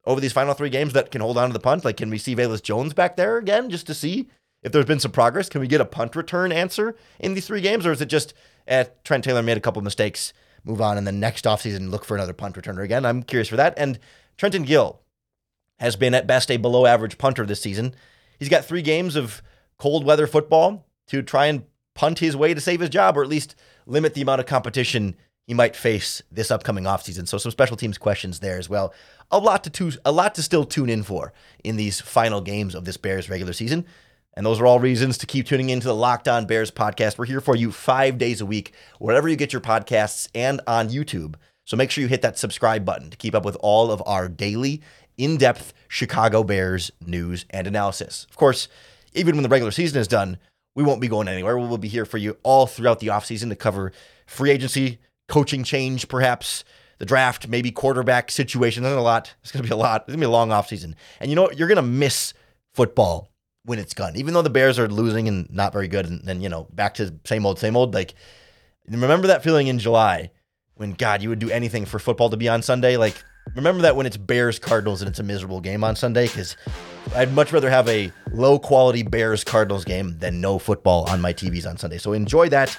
over 0.06 0.20
these 0.20 0.34
final 0.34 0.54
three 0.54 0.70
games 0.70 0.94
that 0.94 1.12
can 1.12 1.22
hold 1.22 1.38
on 1.38 1.50
to 1.50 1.54
the 1.54 1.60
punt? 1.60 1.86
Like, 1.86 1.98
can 1.98 2.10
we 2.10 2.18
see 2.18 2.36
Velus 2.36 2.62
Jones 2.62 2.94
back 2.94 3.16
there 3.16 3.38
again 3.38 3.70
just 3.70 3.88
to 3.88 3.94
see 3.94 4.30
if 4.64 4.72
there's 4.72 4.86
been 4.86 5.00
some 5.00 5.12
progress? 5.12 5.50
Can 5.50 5.62
we 5.62 5.68
get 5.68 5.82
a 5.82 5.86
punt 5.86 6.16
return 6.16 6.52
answer 6.52 6.96
in 7.20 7.36
these 7.36 7.48
three 7.48 7.62
games? 7.62 7.86
Or 7.86 7.92
is 7.92 8.02
it 8.02 8.08
just 8.08 8.34
eh, 8.68 8.86
Trent 9.04 9.24
Taylor 9.24 9.44
made 9.44 9.58
a 9.58 9.62
couple 9.62 9.82
mistakes 9.82 10.34
move 10.64 10.82
on 10.82 10.98
and 10.98 11.06
then 11.06 11.20
next 11.20 11.46
offseason 11.46 11.90
look 11.90 12.06
for 12.06 12.16
another 12.16 12.34
punt 12.34 12.56
returner 12.56 12.84
again. 12.84 13.06
I'm 13.06 13.24
curious 13.24 13.48
for 13.48 13.58
that. 13.58 13.74
And 13.78 14.00
Trenton 14.38 14.64
Gill 14.64 15.02
has 15.80 15.96
been 15.96 16.14
at 16.14 16.28
best 16.28 16.50
a 16.52 16.58
below 16.58 16.86
average 16.86 17.18
punter 17.18 17.46
this 17.46 17.62
season. 17.62 17.96
He's 18.40 18.50
got 18.50 18.66
three 18.66 18.82
games 18.82 19.16
of 19.16 19.42
cold 19.78 20.06
weather 20.06 20.28
football 20.28 20.86
to 21.08 21.22
try 21.22 21.48
and 21.48 21.64
punt 21.96 22.20
his 22.20 22.36
way 22.36 22.54
to 22.54 22.62
save 22.62 22.80
his 22.80 22.90
job 22.90 23.18
or 23.18 23.24
at 23.24 23.30
least 23.30 23.56
limit 23.86 24.14
the 24.14 24.22
amount 24.22 24.40
of 24.40 24.48
competition 24.48 25.16
he 25.46 25.54
might 25.54 25.76
face 25.76 26.22
this 26.32 26.52
upcoming 26.52 26.86
offseason. 26.86 27.28
So 27.28 27.38
some 27.38 27.52
special 27.52 27.76
teams 27.76 27.98
questions 27.98 28.40
there 28.40 28.58
as 28.58 28.70
well. 28.70 28.94
A 29.30 29.38
lot 29.38 29.64
to 29.66 29.70
tu- 29.70 30.00
a 30.06 30.12
lot 30.12 30.36
to 30.36 30.42
still 30.42 30.64
tune 30.64 30.90
in 30.90 31.04
for 31.04 31.34
in 31.64 31.76
these 31.76 32.00
final 32.00 32.40
games 32.40 32.76
of 32.76 32.86
this 32.86 32.98
Bears 32.98 33.30
regular 33.30 33.54
season. 33.54 33.86
And 34.36 34.46
those 34.46 34.60
are 34.60 34.66
all 34.66 34.80
reasons 34.80 35.18
to 35.20 35.26
keep 35.26 35.46
tuning 35.46 35.70
into 35.70 35.88
the 35.88 35.96
Locked 35.96 36.28
On 36.28 36.46
Bears 36.46 36.72
podcast. 36.72 37.18
We're 37.18 37.26
here 37.26 37.42
for 37.42 37.56
you 37.56 37.72
five 37.72 38.18
days 38.18 38.42
a 38.42 38.46
week, 38.46 38.74
wherever 39.00 39.28
you 39.28 39.36
get 39.36 39.54
your 39.54 39.62
podcasts 39.62 40.28
and 40.34 40.60
on 40.66 40.90
YouTube. 40.90 41.36
So 41.66 41.78
make 41.78 41.92
sure 41.92 42.02
you 42.02 42.08
hit 42.08 42.24
that 42.24 42.38
subscribe 42.38 42.84
button 42.84 43.10
to 43.10 43.18
keep 43.18 43.36
up 43.36 43.46
with 43.46 43.58
all 43.60 43.92
of 43.92 44.02
our 44.06 44.28
daily, 44.28 44.82
in 45.18 45.38
depth 45.38 45.74
Chicago 45.88 46.44
Bears 46.44 46.92
news 47.06 47.46
and 47.50 47.68
analysis. 47.68 48.26
Of 48.30 48.36
course, 48.36 48.68
even 49.14 49.36
when 49.36 49.44
the 49.44 49.50
regular 49.50 49.72
season 49.72 50.00
is 50.00 50.08
done, 50.08 50.38
we 50.76 50.84
won't 50.84 51.02
be 51.02 51.08
going 51.08 51.28
anywhere. 51.28 51.58
We'll 51.58 51.78
be 51.78 51.88
here 51.88 52.06
for 52.06 52.18
you 52.18 52.38
all 52.44 52.66
throughout 52.66 53.00
the 53.00 53.08
offseason 53.08 53.50
to 53.50 53.56
cover 53.56 53.92
free 54.26 54.50
agency, 54.50 55.00
coaching 55.28 55.64
change, 55.64 56.08
perhaps 56.08 56.64
the 56.98 57.06
draft, 57.06 57.48
maybe 57.48 57.72
quarterback 57.72 58.32
situation. 58.32 58.84
There's 58.84 58.96
a 58.96 59.02
lot. 59.02 59.34
It's 59.42 59.52
going 59.52 59.64
to 59.64 59.70
be 59.70 59.74
a 59.74 59.78
lot. 59.78 60.02
It's 60.02 60.08
going 60.08 60.20
to 60.20 60.26
be 60.26 60.26
a 60.26 60.30
long 60.30 60.50
offseason. 60.50 60.96
And 61.20 61.30
you 61.30 61.36
know 61.36 61.44
what? 61.44 61.58
You're 61.58 61.68
going 61.68 61.76
to 61.76 61.82
miss 61.84 62.34
football 62.74 63.30
when 63.66 63.80
it's 63.80 63.94
gone. 63.94 64.16
Even 64.16 64.34
though 64.34 64.42
the 64.42 64.50
Bears 64.50 64.78
are 64.80 64.88
losing 64.88 65.28
and 65.28 65.50
not 65.52 65.74
very 65.74 65.88
good, 65.88 66.06
and 66.06 66.24
then, 66.24 66.42
you 66.42 66.50
know, 66.50 66.68
back 66.72 66.96
to 66.96 67.14
same 67.26 67.46
old, 67.46 67.60
same 67.60 67.76
old. 67.76 67.94
Like, 67.94 68.14
remember 68.88 69.28
that 69.28 69.44
feeling 69.44 69.68
in 69.68 69.80
July 69.80 70.32
when, 70.76 70.94
God, 70.94 71.22
you 71.22 71.30
would 71.30 71.40
do 71.40 71.50
anything 71.50 71.86
for 71.86 72.00
football 72.00 72.30
to 72.30 72.38
be 72.38 72.50
on 72.50 72.62
Sunday? 72.62 72.98
Like, 72.98 73.24
remember 73.56 73.84
that 73.84 73.96
when 73.96 74.06
it's 74.06 74.18
Bears 74.18 74.60
Cardinals 74.60 75.02
and 75.02 75.10
it's 75.10 75.20
a 75.20 75.24
miserable 75.24 75.62
game 75.62 75.84
on 75.84 75.96
Sunday? 75.96 76.28
Because 76.28 76.58
I'd 77.16 77.34
much 77.34 77.54
rather 77.54 77.70
have 77.70 77.88
a 77.88 78.12
low 78.32 78.60
quality 78.60 79.04
Bears 79.04 79.44
Cardinals 79.44 79.86
game 79.86 80.18
than 80.20 80.42
no 80.42 80.60
football 80.60 81.10
on 81.10 81.22
my 81.22 81.34
TVs 81.34 81.68
on 81.68 81.78
Sunday. 81.78 81.98
So 81.98 82.14
enjoy 82.14 82.50
that. 82.50 82.78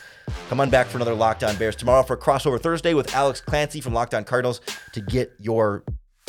Come 0.49 0.61
on 0.61 0.70
back 0.70 0.87
for 0.87 0.99
another 0.99 1.14
Locked 1.14 1.44
On 1.44 1.55
Bears 1.57 1.77
tomorrow 1.77 2.03
for 2.03 2.16
crossover 2.16 2.61
Thursday 2.61 2.94
with 2.94 3.14
Alex 3.14 3.40
Clancy 3.40 3.81
from 3.81 3.92
Locked 3.92 4.14
On 4.14 4.25
Cardinals 4.25 4.61
to 4.92 5.01
get 5.01 5.33
your 5.38 5.85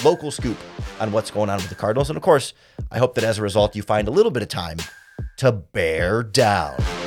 local 0.06 0.30
scoop 0.30 0.58
on 1.00 1.12
what's 1.12 1.32
going 1.32 1.50
on 1.50 1.58
with 1.58 1.70
the 1.70 1.76
Cardinals. 1.76 2.10
And 2.10 2.16
of 2.16 2.22
course, 2.22 2.54
I 2.92 3.00
hope 3.00 3.16
that 3.16 3.24
as 3.24 3.40
a 3.40 3.42
result, 3.42 3.76
you 3.76 3.82
find 3.82 4.08
a 4.08 4.12
little 4.12 4.32
bit 4.32 4.44
of 4.44 4.50
time 4.50 4.78
to 5.38 5.52
bear 5.52 6.22
down. 6.22 7.05